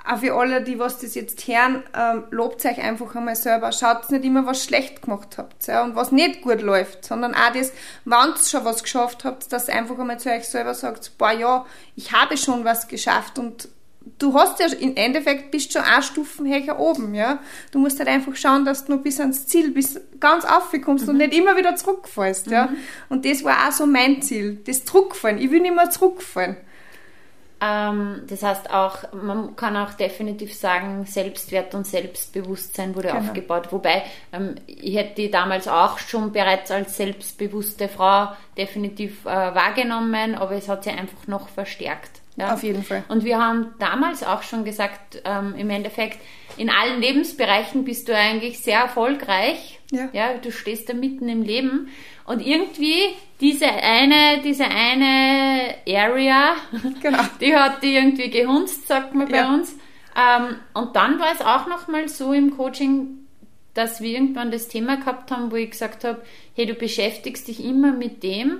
[0.07, 3.71] auch für alle, die was das jetzt hören, ähm, lobt euch einfach einmal selber.
[3.71, 7.53] Schaut nicht immer, was schlecht gemacht habt ja, und was nicht gut läuft, sondern auch
[7.53, 7.71] das,
[8.05, 11.31] wenn ihr schon was geschafft habt, dass ihr einfach einmal zu euch selber sagt, boah
[11.31, 13.69] ja, ich habe schon was geschafft und
[14.17, 17.39] du hast ja im Endeffekt bist schon eine Stufen höher oben, ja.
[17.71, 21.11] Du musst halt einfach schauen, dass du nur bis ans Ziel, bis ganz aufkommst mhm.
[21.11, 22.53] und nicht immer wieder zurückfallst, mhm.
[22.53, 22.69] ja.
[23.09, 25.37] Und das war auch so mein Ziel, das Zurückfallen.
[25.39, 26.57] Ich will nicht mehr zurückfallen.
[27.61, 33.19] Ähm, das heißt auch, man kann auch definitiv sagen, Selbstwert und Selbstbewusstsein wurde genau.
[33.19, 33.71] aufgebaut.
[33.71, 40.35] Wobei ähm, ich hätte die damals auch schon bereits als selbstbewusste Frau definitiv äh, wahrgenommen,
[40.35, 42.21] aber es hat sich einfach noch verstärkt.
[42.39, 42.53] Ja?
[42.53, 43.03] Auf jeden Fall.
[43.09, 46.19] Und wir haben damals auch schon gesagt, ähm, im Endeffekt,
[46.57, 49.79] in allen Lebensbereichen bist du eigentlich sehr erfolgreich.
[49.91, 50.09] Ja.
[50.13, 50.33] ja.
[50.41, 51.89] Du stehst da mitten im Leben.
[52.25, 53.01] Und irgendwie
[53.41, 56.53] diese eine, diese eine Area,
[57.01, 57.23] genau.
[57.41, 59.53] die hat die irgendwie gehunzt, sagt man bei ja.
[59.53, 59.75] uns.
[60.15, 63.27] Ähm, und dann war es auch nochmal so im Coaching,
[63.73, 66.21] dass wir irgendwann das Thema gehabt haben, wo ich gesagt habe,
[66.55, 68.59] hey, du beschäftigst dich immer mit dem,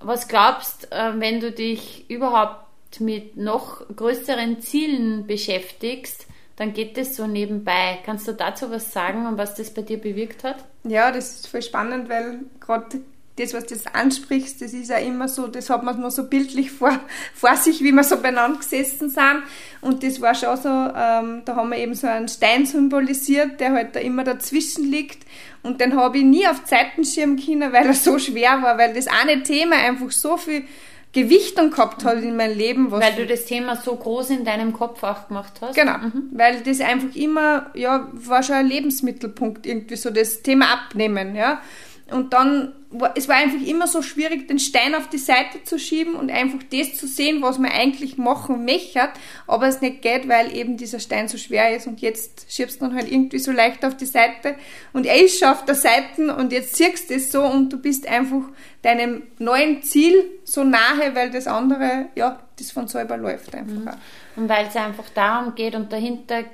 [0.00, 2.65] was glaubst, äh, wenn du dich überhaupt
[3.00, 6.26] mit noch größeren Zielen beschäftigst,
[6.56, 7.98] dann geht das so nebenbei.
[8.04, 10.64] Kannst du dazu was sagen und was das bei dir bewirkt hat?
[10.84, 13.00] Ja, das ist voll spannend, weil gerade
[13.36, 16.24] das, was du jetzt ansprichst, das ist ja immer so, das hat man nur so
[16.24, 16.98] bildlich vor,
[17.34, 19.42] vor sich, wie wir so beieinander gesessen sind.
[19.82, 23.72] Und das war schon so, ähm, da haben wir eben so einen Stein symbolisiert, der
[23.72, 25.26] halt da immer dazwischen liegt.
[25.62, 29.06] Und den habe ich nie auf Zeitenschirm können, weil er so schwer war, weil das
[29.06, 30.64] eine Thema einfach so viel
[31.12, 32.90] Gewichtung gehabt hat in meinem Leben.
[32.90, 35.74] weil du das Thema so groß in deinem Kopf auch gemacht hast?
[35.74, 36.30] Genau, mhm.
[36.32, 41.62] weil das einfach immer, ja, war schon ein Lebensmittelpunkt irgendwie so, das Thema Abnehmen, ja.
[42.08, 42.72] Und dann,
[43.16, 46.60] es war einfach immer so schwierig, den Stein auf die Seite zu schieben und einfach
[46.70, 49.08] das zu sehen, was man eigentlich machen möchte,
[49.48, 52.84] aber es nicht geht, weil eben dieser Stein so schwer ist und jetzt schiebst du
[52.84, 54.54] dann halt irgendwie so leicht auf die Seite
[54.92, 57.78] und er ist schon auf der Seite und jetzt siehst du es so und du
[57.78, 58.42] bist einfach
[58.82, 63.96] deinem neuen Ziel so nahe, weil das andere, ja, das von selber läuft einfach.
[63.96, 64.42] Mhm.
[64.42, 66.44] Und weil es einfach darum geht und dahinter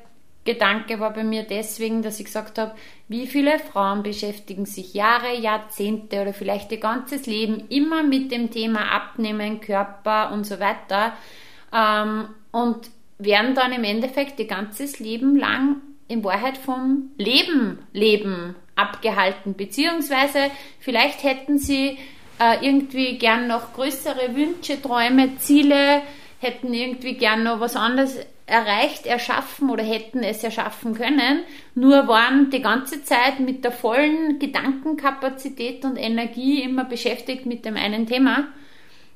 [0.44, 2.74] Gedanke war bei mir deswegen, dass ich gesagt habe,
[3.08, 8.50] wie viele Frauen beschäftigen sich Jahre, Jahrzehnte oder vielleicht ihr ganzes Leben immer mit dem
[8.50, 11.12] Thema Abnehmen, Körper und so weiter
[11.72, 15.76] ähm, und werden dann im Endeffekt ihr ganzes Leben lang
[16.08, 21.98] in Wahrheit vom Leben leben abgehalten, beziehungsweise vielleicht hätten sie
[22.38, 26.02] äh, irgendwie gern noch größere Wünsche, Träume, Ziele,
[26.40, 31.42] hätten irgendwie gern noch was anderes erreicht, erschaffen oder hätten es erschaffen können,
[31.74, 37.76] nur waren die ganze Zeit mit der vollen Gedankenkapazität und Energie immer beschäftigt mit dem
[37.76, 38.48] einen Thema.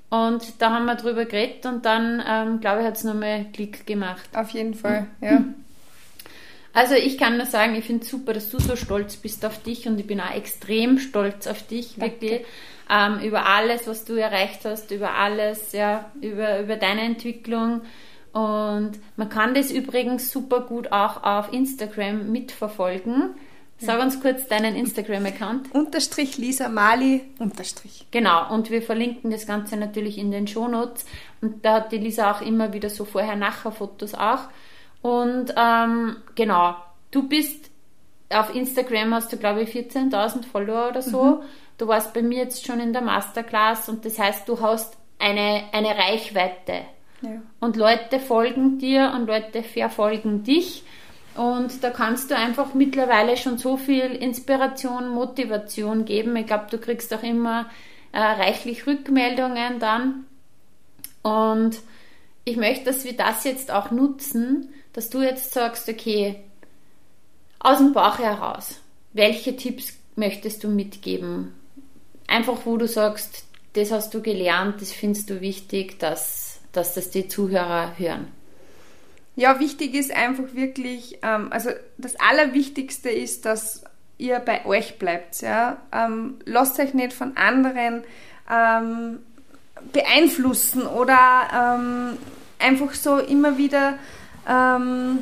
[0.09, 3.87] Und da haben wir drüber geredet und dann, ähm, glaube ich, hat es nochmal Klick
[3.87, 4.29] gemacht.
[4.35, 5.43] Auf jeden Fall, ja.
[6.73, 9.63] Also ich kann nur sagen, ich finde es super, dass du so stolz bist auf
[9.63, 12.21] dich und ich bin auch extrem stolz auf dich, Danke.
[12.21, 12.47] wirklich,
[12.91, 17.81] ähm, über alles, was du erreicht hast, über alles, ja, über, über deine Entwicklung.
[18.37, 23.31] Und man kann das übrigens super gut auch auf Instagram mitverfolgen.
[23.79, 25.75] Sag uns kurz deinen Instagram-Account.
[25.75, 28.07] Unterstrich Lisa Mali Unterstrich.
[28.11, 31.07] Genau, und wir verlinken das Ganze natürlich in den Shownotes.
[31.41, 34.51] Und da hat die Lisa auch immer wieder so Vorher-Nachher-Fotos auch.
[35.01, 36.77] Und ähm, genau,
[37.13, 37.71] du bist
[38.29, 41.25] auf Instagram hast du glaube ich 14.000 Follower oder so.
[41.25, 41.43] Mhm.
[41.79, 45.65] Du warst bei mir jetzt schon in der Masterclass und das heißt, du hast eine,
[45.73, 46.83] eine Reichweite.
[47.23, 47.43] Ja.
[47.61, 50.85] Und Leute folgen dir und Leute verfolgen dich.
[51.35, 56.35] Und da kannst du einfach mittlerweile schon so viel Inspiration, Motivation geben.
[56.37, 57.67] Ich glaube, du kriegst auch immer
[58.13, 60.27] äh, reichlich Rückmeldungen dann.
[61.23, 61.79] Und
[62.45, 66.37] ich möchte, dass wir das jetzt auch nutzen, dass du jetzt sagst, okay,
[67.59, 68.81] aus dem Bauch heraus,
[69.13, 71.53] welche Tipps möchtest du mitgeben?
[72.29, 76.46] Einfach, wo du sagst, das hast du gelernt, das findest du wichtig, dass,
[76.77, 78.29] dass das die Zuhörer hören.
[79.35, 83.85] Ja, wichtig ist einfach wirklich, ähm, also das Allerwichtigste ist, dass
[84.19, 85.43] ihr bei euch bleibt.
[85.43, 85.79] Ja?
[85.93, 88.03] Ähm, lasst euch nicht von anderen
[88.51, 89.19] ähm,
[89.93, 91.19] beeinflussen oder
[91.55, 92.17] ähm,
[92.59, 93.99] einfach so immer wieder,
[94.49, 95.19] ähm,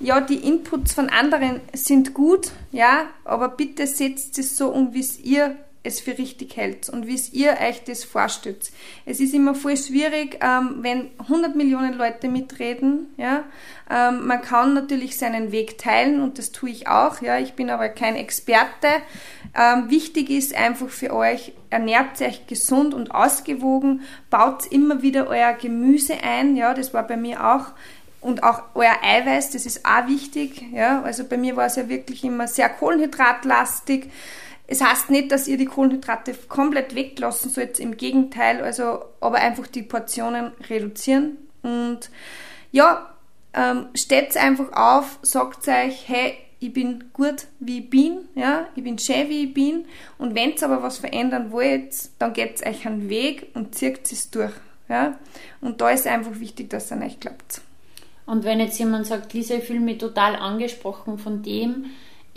[0.00, 5.00] ja, die Inputs von anderen sind gut, ja, aber bitte setzt es so um, wie
[5.00, 5.56] es ihr
[5.88, 8.70] es für richtig hält und wie es ihr euch das vorstellt.
[9.04, 13.12] Es ist immer voll schwierig, ähm, wenn 100 Millionen Leute mitreden.
[13.16, 13.44] Ja?
[13.90, 17.20] Ähm, man kann natürlich seinen Weg teilen und das tue ich auch.
[17.20, 17.38] Ja?
[17.38, 18.88] Ich bin aber kein Experte.
[19.58, 25.54] Ähm, wichtig ist einfach für euch, ernährt euch gesund und ausgewogen, baut immer wieder euer
[25.54, 26.56] Gemüse ein.
[26.56, 26.74] Ja?
[26.74, 27.72] Das war bei mir auch
[28.20, 30.64] und auch euer Eiweiß, das ist auch wichtig.
[30.72, 31.02] Ja?
[31.02, 34.10] Also bei mir war es ja wirklich immer sehr kohlenhydratlastig.
[34.70, 39.66] Es heißt nicht, dass ihr die Kohlenhydrate komplett weglassen sollt, im Gegenteil, also aber einfach
[39.66, 41.38] die Portionen reduzieren.
[41.62, 42.10] Und
[42.70, 43.14] ja,
[43.54, 48.84] ähm, steht einfach auf, sagt euch, hey, ich bin gut, wie ich bin, ja, ich
[48.84, 49.86] bin schön, wie ich bin.
[50.18, 54.30] Und wenn ihr aber was verändern wollt, dann gebt euch einen Weg und zieht es
[54.30, 54.52] durch,
[54.88, 55.18] ja,
[55.62, 57.62] und da ist einfach wichtig, dass es an euch klappt.
[58.26, 61.86] Und wenn jetzt jemand sagt, Lisa, ich fühle mich total angesprochen von dem,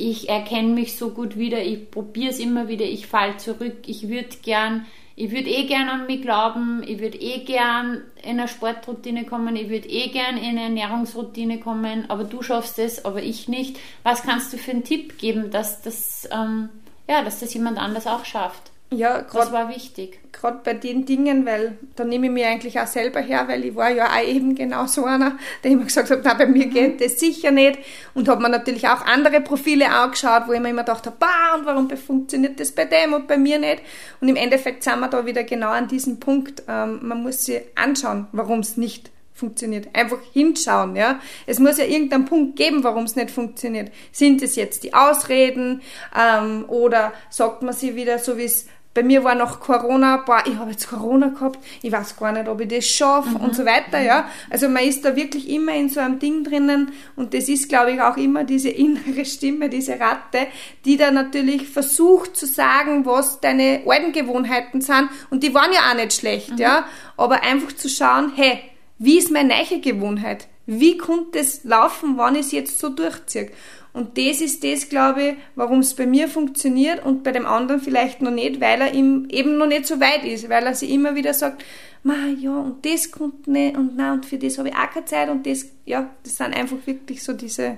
[0.01, 4.09] ich erkenne mich so gut wieder, ich probiere es immer wieder, ich falle zurück, ich
[4.09, 8.47] würde gern, ich würde eh gern an mich glauben, ich würde eh gern in eine
[8.47, 13.21] Sportroutine kommen, ich würde eh gern in eine Ernährungsroutine kommen, aber du schaffst es, aber
[13.21, 13.77] ich nicht.
[14.01, 16.69] Was kannst du für einen Tipp geben, dass das, ähm,
[17.07, 18.70] ja, dass das jemand anders auch schafft?
[18.93, 20.19] Ja, grad, das war wichtig.
[20.33, 23.73] Gerade bei den Dingen, weil da nehme ich mich eigentlich auch selber her, weil ich
[23.73, 26.99] war ja auch eben genau so einer, der immer gesagt hat, na, bei mir geht
[26.99, 27.79] das sicher nicht.
[28.13, 31.55] Und habe mir natürlich auch andere Profile angeschaut, wo ich mir immer gedacht habe, bah,
[31.57, 33.81] und warum funktioniert das bei dem und bei mir nicht?
[34.19, 36.63] Und im Endeffekt sind wir da wieder genau an diesem Punkt.
[36.67, 39.87] Ähm, man muss sich anschauen, warum es nicht funktioniert.
[39.93, 41.21] Einfach hinschauen, ja.
[41.47, 43.89] Es muss ja irgendeinen Punkt geben, warum es nicht funktioniert.
[44.11, 45.81] Sind es jetzt die Ausreden
[46.13, 50.43] ähm, oder sagt man sich wieder so, wie es bei mir war noch Corona, boah,
[50.45, 53.35] ich habe jetzt Corona gehabt, ich weiß gar nicht, ob ich das schaffe mhm.
[53.37, 54.29] und so weiter, ja.
[54.49, 57.93] Also man ist da wirklich immer in so einem Ding drinnen und das ist, glaube
[57.93, 60.47] ich, auch immer diese innere Stimme, diese Ratte,
[60.83, 65.89] die da natürlich versucht zu sagen, was deine alten Gewohnheiten sind und die waren ja
[65.89, 66.57] auch nicht schlecht, mhm.
[66.57, 66.85] ja.
[67.15, 68.59] Aber einfach zu schauen, hey,
[68.97, 70.47] wie ist meine neue Gewohnheit?
[70.65, 73.51] Wie konnte es laufen, wann ich es jetzt so durchziehe?
[73.93, 77.81] Und das ist das, glaube ich, warum es bei mir funktioniert und bei dem anderen
[77.81, 80.89] vielleicht noch nicht, weil er ihm eben noch nicht so weit ist, weil er sich
[80.91, 81.65] immer wieder sagt,
[82.03, 85.05] ma ja, und das kommt nicht und na und für das habe ich auch keine
[85.05, 87.77] Zeit und das, ja, das sind einfach wirklich so diese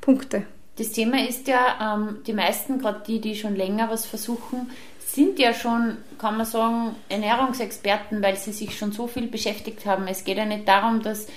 [0.00, 0.44] Punkte.
[0.76, 5.38] Das Thema ist ja, ähm, die meisten, gerade die, die schon länger was versuchen, sind
[5.38, 10.08] ja schon, kann man sagen, Ernährungsexperten, weil sie sich schon so viel beschäftigt haben.
[10.08, 11.28] Es geht ja nicht darum, dass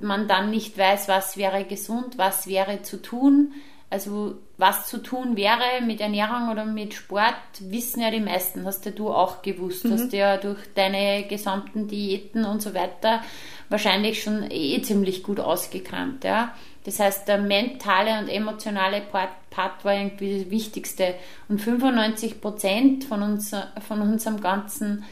[0.00, 3.52] man dann nicht weiß, was wäre gesund, was wäre zu tun.
[3.90, 8.84] Also was zu tun wäre mit Ernährung oder mit Sport, wissen ja die meisten, hast
[8.86, 9.92] ja du auch gewusst, mhm.
[9.92, 13.20] hast ja durch deine gesamten Diäten und so weiter
[13.68, 16.24] wahrscheinlich schon eh ziemlich gut ausgekannt.
[16.24, 16.54] Ja?
[16.84, 21.14] Das heißt, der mentale und emotionale Part, Part war irgendwie das Wichtigste.
[21.48, 23.54] Und 95 Prozent von, uns,
[23.86, 25.04] von unserem ganzen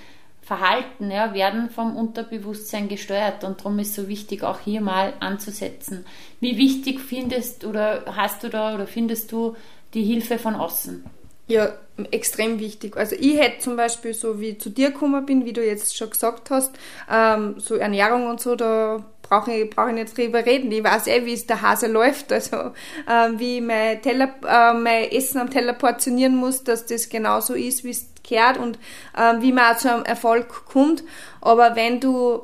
[0.52, 6.04] Verhalten ja, werden vom Unterbewusstsein gesteuert und darum ist so wichtig, auch hier mal anzusetzen.
[6.40, 9.56] Wie wichtig findest oder hast du da oder findest du
[9.94, 11.06] die Hilfe von außen?
[11.46, 11.72] Ja,
[12.10, 12.96] extrem wichtig.
[12.96, 16.10] Also ich hätte zum Beispiel, so wie zu dir gekommen bin, wie du jetzt schon
[16.10, 16.72] gesagt hast,
[17.10, 20.70] ähm, so Ernährung und so, da brauche ich, brauch ich nicht drüber reden.
[20.72, 22.32] Ich weiß eh, wie es der Hase läuft.
[22.32, 22.72] Also
[23.08, 27.54] ähm, wie ich mein, Teller, äh, mein Essen am Teller portionieren muss, dass das genauso
[27.54, 28.78] ist, wie es gehört und
[29.18, 31.04] ähm, wie man auch zu einem Erfolg kommt.
[31.40, 32.42] Aber wenn du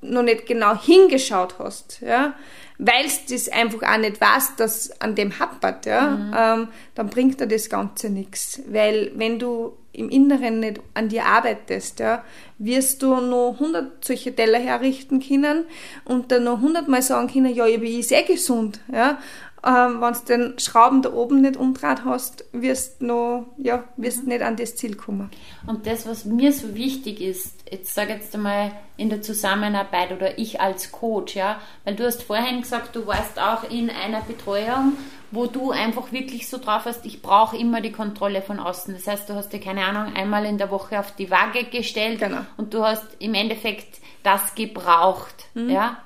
[0.00, 2.34] noch nicht genau hingeschaut hast, ja,
[2.78, 6.34] weil du das einfach auch nicht weißt, dass an dem happert, ja, mhm.
[6.36, 8.60] ähm, dann bringt dir das Ganze nichts.
[8.66, 12.22] Weil wenn du im Inneren nicht an dir arbeitest, ja,
[12.58, 15.64] wirst du noch 100 solche Teller herrichten können
[16.04, 19.18] und dann noch 100 Mal sagen können, ja, ich bin sehr gesund, ja,
[19.66, 24.28] ähm, wenn du den Schrauben da oben nicht umdraht hast, wirst du ja, wirst mhm.
[24.28, 25.30] nicht an das Ziel kommen.
[25.66, 30.38] Und das, was mir so wichtig ist, jetzt sage jetzt einmal in der Zusammenarbeit oder
[30.38, 34.92] ich als Coach, ja, weil du hast vorhin gesagt, du warst auch in einer Betreuung,
[35.32, 38.94] wo du einfach wirklich so drauf hast, ich brauche immer die Kontrolle von außen.
[38.94, 42.20] Das heißt, du hast dir keine Ahnung einmal in der Woche auf die Waage gestellt
[42.20, 42.42] genau.
[42.56, 45.70] und du hast im Endeffekt das gebraucht, mhm.
[45.70, 45.98] ja.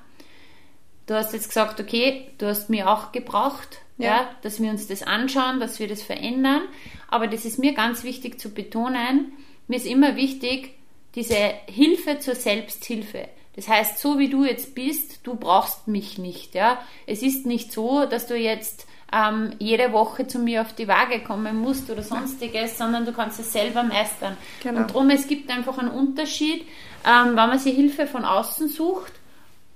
[1.11, 4.07] Du hast jetzt gesagt, okay, du hast mir auch gebraucht, ja.
[4.07, 4.29] ja.
[4.43, 6.63] dass wir uns das anschauen, dass wir das verändern.
[7.09, 9.33] Aber das ist mir ganz wichtig zu betonen.
[9.67, 10.77] Mir ist immer wichtig,
[11.17, 11.35] diese
[11.67, 13.27] Hilfe zur Selbsthilfe.
[13.57, 16.55] Das heißt, so wie du jetzt bist, du brauchst mich nicht.
[16.55, 16.79] Ja?
[17.09, 21.25] Es ist nicht so, dass du jetzt ähm, jede Woche zu mir auf die Waage
[21.25, 24.37] kommen musst oder sonstiges, sondern du kannst es selber meistern.
[24.63, 24.83] Genau.
[24.83, 26.69] Und darum, es gibt einfach einen Unterschied,
[27.05, 29.15] ähm, wenn man sich Hilfe von außen sucht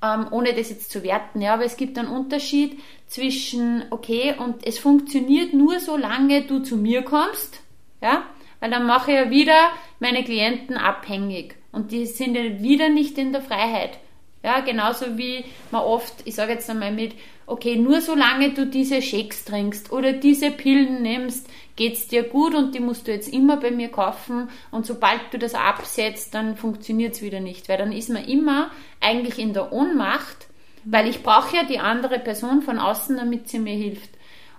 [0.04, 4.66] ähm, ohne das jetzt zu werten, ja, aber es gibt einen Unterschied zwischen, okay, und
[4.66, 7.60] es funktioniert nur solange du zu mir kommst,
[8.02, 8.24] ja,
[8.60, 13.16] weil dann mache ich ja wieder meine Klienten abhängig und die sind ja wieder nicht
[13.18, 13.98] in der Freiheit.
[14.42, 17.14] Ja, genauso wie man oft, ich sage jetzt einmal mit,
[17.46, 22.74] okay, nur solange du diese Shakes trinkst oder diese Pillen nimmst, geht's dir gut und
[22.74, 27.22] die musst du jetzt immer bei mir kaufen und sobald du das absetzt, dann funktioniert's
[27.22, 28.70] wieder nicht, weil dann ist man immer
[29.00, 30.46] eigentlich in der Ohnmacht,
[30.84, 34.10] weil ich brauche ja die andere Person von außen, damit sie mir hilft.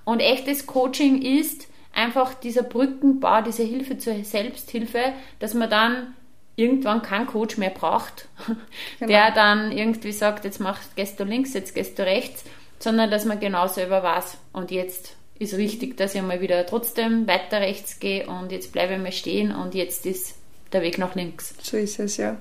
[0.04, 6.14] Und echtes Coaching ist einfach dieser Brückenbau, diese Hilfe zur Selbsthilfe, dass man dann
[6.56, 8.28] irgendwann keinen Coach mehr braucht,
[9.00, 9.08] genau.
[9.08, 12.44] der dann irgendwie sagt, jetzt machst, gehst du links, jetzt gehst du rechts,
[12.80, 14.38] sondern dass man genau selber weiß.
[14.54, 18.94] Und jetzt ist richtig, dass ich mal wieder trotzdem weiter rechts gehe und jetzt bleibe
[18.94, 20.36] ich mal stehen und jetzt ist
[20.72, 21.56] der Weg nach links.
[21.62, 22.38] So ist es, ja.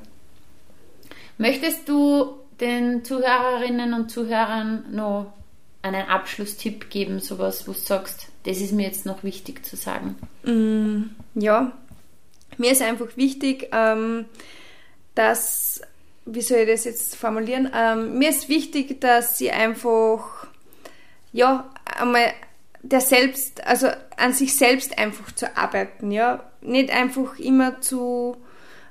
[1.39, 5.33] Möchtest du den Zuhörerinnen und Zuhörern noch
[5.83, 10.17] einen Abschlusstipp geben, sowas, wo du sagst, das ist mir jetzt noch wichtig zu sagen?
[10.45, 11.73] Mm, ja,
[12.57, 14.27] mir ist einfach wichtig, ähm,
[15.15, 15.83] dass,
[16.25, 17.71] wie soll ich das jetzt formulieren?
[17.75, 20.47] Ähm, mir ist wichtig, dass sie einfach,
[21.33, 22.33] ja, einmal
[22.85, 26.45] der selbst, also an sich selbst einfach zu arbeiten, ja.
[26.61, 28.37] Nicht einfach immer zu,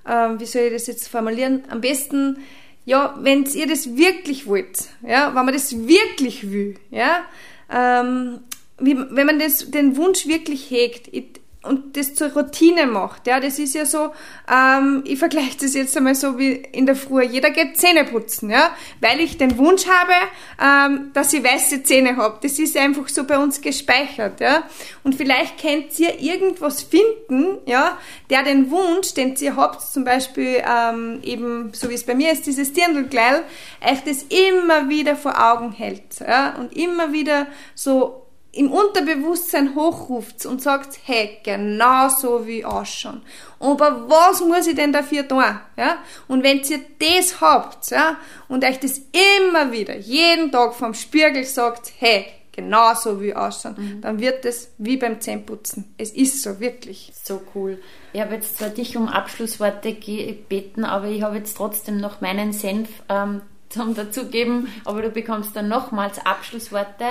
[0.08, 1.64] ähm, wie soll ich das jetzt formulieren?
[1.70, 2.40] Am besten,
[2.86, 7.24] ja, wenn ihr das wirklich wollt, ja, wenn man das wirklich will, ja,
[7.72, 8.40] ähm,
[8.80, 11.26] wie, wenn man das, den Wunsch wirklich hegt, ich,
[11.64, 13.26] und das zur Routine macht.
[13.26, 14.12] Ja, das ist ja so,
[14.52, 17.24] ähm, ich vergleiche das jetzt einmal so wie in der Früh.
[17.24, 20.14] Jeder geht Zähne putzen, ja, weil ich den Wunsch habe,
[20.62, 22.40] ähm, dass ich weiße Zähne habe.
[22.42, 24.64] Das ist einfach so bei uns gespeichert, ja.
[25.04, 27.98] Und vielleicht könnt ihr irgendwas finden, ja,
[28.30, 32.32] der den Wunsch, den ihr habt, zum Beispiel ähm, eben, so wie es bei mir
[32.32, 33.44] ist, dieses Dirndlgleil,
[33.82, 38.23] euch das immer wieder vor Augen hält, ja, und immer wieder so
[38.54, 43.24] im Unterbewusstsein hochruft und sagt, hey, genau so wie ich ausschauen.
[43.60, 45.44] Aber was muss ich denn dafür tun?
[45.76, 45.98] Ja?
[46.28, 49.02] Und wenn ihr das habt, ja, und euch das
[49.42, 54.02] immer wieder, jeden Tag vom Spiegel sagt, hey, genau so wie ich ausschauen, mhm.
[54.02, 55.92] dann wird das wie beim Zähneputzen.
[55.98, 57.12] Es ist so, wirklich.
[57.24, 57.80] So cool.
[58.14, 62.54] Ich habe jetzt zwar dich um Abschlussworte gebeten, aber ich habe jetzt trotzdem noch meinen
[62.54, 67.06] Senf ähm, zum dazugeben, aber du bekommst dann nochmals Abschlussworte.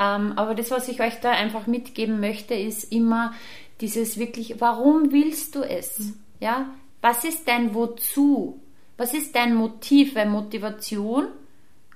[0.00, 3.34] Ähm, aber das, was ich euch da einfach mitgeben möchte, ist immer
[3.80, 5.98] dieses wirklich, warum willst du es?
[5.98, 6.14] Mhm.
[6.40, 6.66] Ja?
[7.02, 8.60] Was ist dein Wozu?
[8.96, 10.14] Was ist dein Motiv?
[10.14, 11.28] Weil Motivation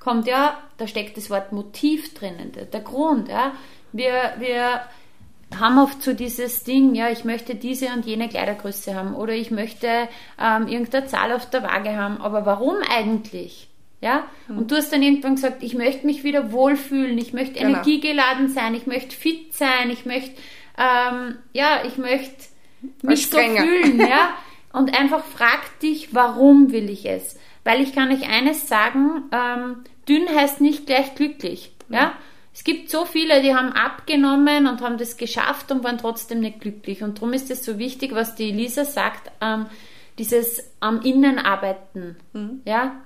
[0.00, 3.28] kommt ja, da steckt das Wort Motiv drinnen, der, der Grund.
[3.28, 3.52] Ja?
[3.92, 4.82] Wir, wir
[5.58, 9.50] haben oft so dieses Ding, ja, ich möchte diese und jene Kleidergröße haben oder ich
[9.50, 12.20] möchte ähm, irgendeine Zahl auf der Waage haben.
[12.20, 13.68] Aber warum eigentlich?
[14.04, 14.26] Ja?
[14.48, 14.58] Mhm.
[14.58, 17.70] Und du hast dann irgendwann gesagt, ich möchte mich wieder wohlfühlen, ich möchte genau.
[17.70, 20.32] energiegeladen sein, ich möchte fit sein, ich möchte,
[20.76, 22.36] ähm, ja, ich möchte
[23.00, 24.34] mich so fühlen, ja.
[24.74, 27.38] und einfach frag dich, warum will ich es?
[27.64, 29.76] Weil ich kann euch eines sagen, ähm,
[30.06, 31.72] dünn heißt nicht gleich glücklich.
[31.88, 31.98] Ja?
[31.98, 32.12] ja?
[32.52, 36.60] Es gibt so viele, die haben abgenommen und haben das geschafft und waren trotzdem nicht
[36.60, 37.02] glücklich.
[37.02, 39.64] Und darum ist es so wichtig, was die Elisa sagt, ähm,
[40.18, 42.16] dieses am Innen arbeiten.
[42.34, 42.60] Mhm.
[42.66, 43.00] Ja?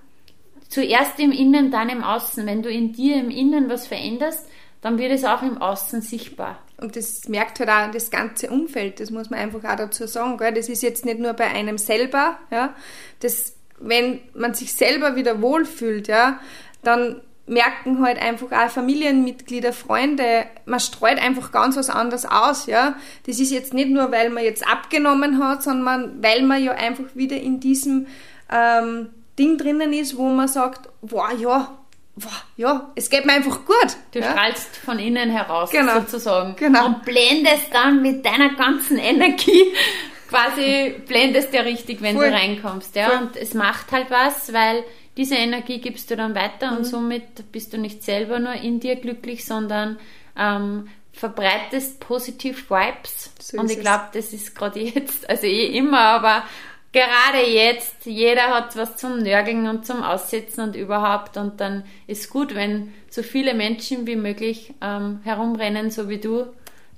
[0.68, 2.44] Zuerst im Innen, dann im Außen.
[2.46, 4.46] Wenn du in dir im Innen was veränderst,
[4.80, 6.58] dann wird es auch im Außen sichtbar.
[6.76, 10.38] Und das merkt halt auch das ganze Umfeld, das muss man einfach auch dazu sagen.
[10.38, 10.52] Gell?
[10.52, 12.74] Das ist jetzt nicht nur bei einem selber, ja.
[13.20, 16.38] Das, wenn man sich selber wieder wohlfühlt, ja,
[16.84, 22.96] dann merken halt einfach auch Familienmitglieder, Freunde, man streut einfach ganz was anderes aus, ja.
[23.26, 27.06] Das ist jetzt nicht nur, weil man jetzt abgenommen hat, sondern weil man ja einfach
[27.14, 28.06] wieder in diesem
[28.52, 29.08] ähm,
[29.38, 31.78] Ding drinnen ist, wo man sagt, wow, ja,
[32.16, 33.96] wow, ja, es geht mir einfach gut.
[34.12, 34.32] Du ja?
[34.32, 36.00] strahlst von innen heraus genau.
[36.00, 36.86] sozusagen genau.
[36.86, 39.72] und blendest dann mit deiner ganzen Energie
[40.28, 42.28] quasi blendest ja richtig, wenn Voll.
[42.28, 43.10] du reinkommst, ja.
[43.10, 43.18] Voll.
[43.18, 44.84] Und es macht halt was, weil
[45.16, 46.78] diese Energie gibst du dann weiter mhm.
[46.78, 49.98] und somit bist du nicht selber nur in dir glücklich, sondern
[50.36, 53.32] ähm, verbreitest positiv Vibes.
[53.40, 56.44] So und ich glaube, das ist gerade jetzt, also eh immer, aber
[56.92, 61.36] gerade jetzt, jeder hat was zum Nörgeln und zum Aussetzen und überhaupt.
[61.36, 66.46] Und dann ist gut, wenn so viele Menschen wie möglich ähm, herumrennen, so wie du,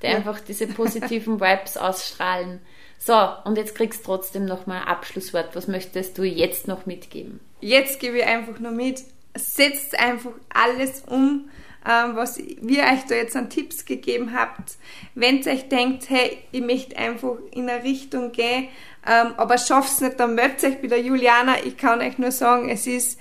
[0.03, 0.17] die ja.
[0.17, 2.61] einfach diese positiven Vibes ausstrahlen.
[2.99, 5.57] So, und jetzt kriegst du trotzdem nochmal ein Abschlusswort.
[5.57, 7.41] Was möchtest du jetzt noch mitgeben?
[7.61, 9.03] Jetzt gebe ich einfach nur mit.
[9.35, 11.49] Setzt einfach alles um,
[11.89, 14.77] ähm, was wir euch da jetzt an Tipps gegeben habt.
[15.15, 18.69] Wenn ihr euch denkt, hey, ich möchte einfach in eine Richtung gehen,
[19.07, 21.57] ähm, aber schaff's nicht, dann meldet euch bei der Juliana.
[21.65, 23.19] Ich kann euch nur sagen, es ist,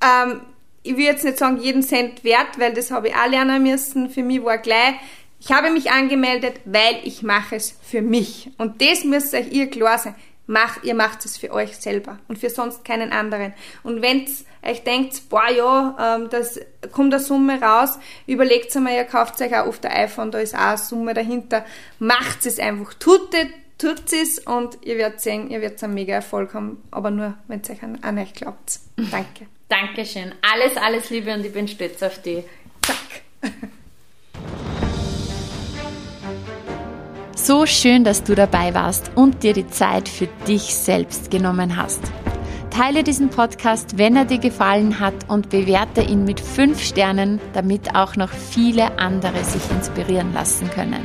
[0.00, 0.40] ähm,
[0.82, 4.10] ich will jetzt nicht sagen, jeden Cent wert, weil das habe ich auch lernen müssen.
[4.10, 4.94] Für mich war gleich,
[5.38, 8.50] ich habe mich angemeldet, weil ich mache es für mich.
[8.58, 10.14] Und das müsst euch ihr klar sein.
[10.46, 13.52] Mach, ihr macht es für euch selber und für sonst keinen anderen.
[13.82, 14.26] Und wenn
[14.62, 16.60] euch denkt, boah ja, ähm, das
[16.92, 20.54] kommt eine Summe raus, überlegt einmal, ihr kauft euch auch auf der iPhone, da ist
[20.54, 21.64] auch eine Summe dahinter.
[21.98, 23.46] Macht es einfach, tut es,
[23.82, 27.60] tut es und ihr werdet sehen, ihr werdet einen mega Erfolg haben, aber nur, wenn
[27.60, 28.78] es euch an, an euch glaubt.
[28.96, 29.46] Danke.
[29.68, 30.32] Dankeschön.
[30.42, 32.44] Alles, alles Liebe und ich bin stolz auf dich.
[32.82, 33.22] Zack.
[37.34, 42.00] So schön, dass du dabei warst und dir die Zeit für dich selbst genommen hast.
[42.70, 47.96] Teile diesen Podcast, wenn er dir gefallen hat und bewerte ihn mit 5 Sternen, damit
[47.96, 51.04] auch noch viele andere sich inspirieren lassen können.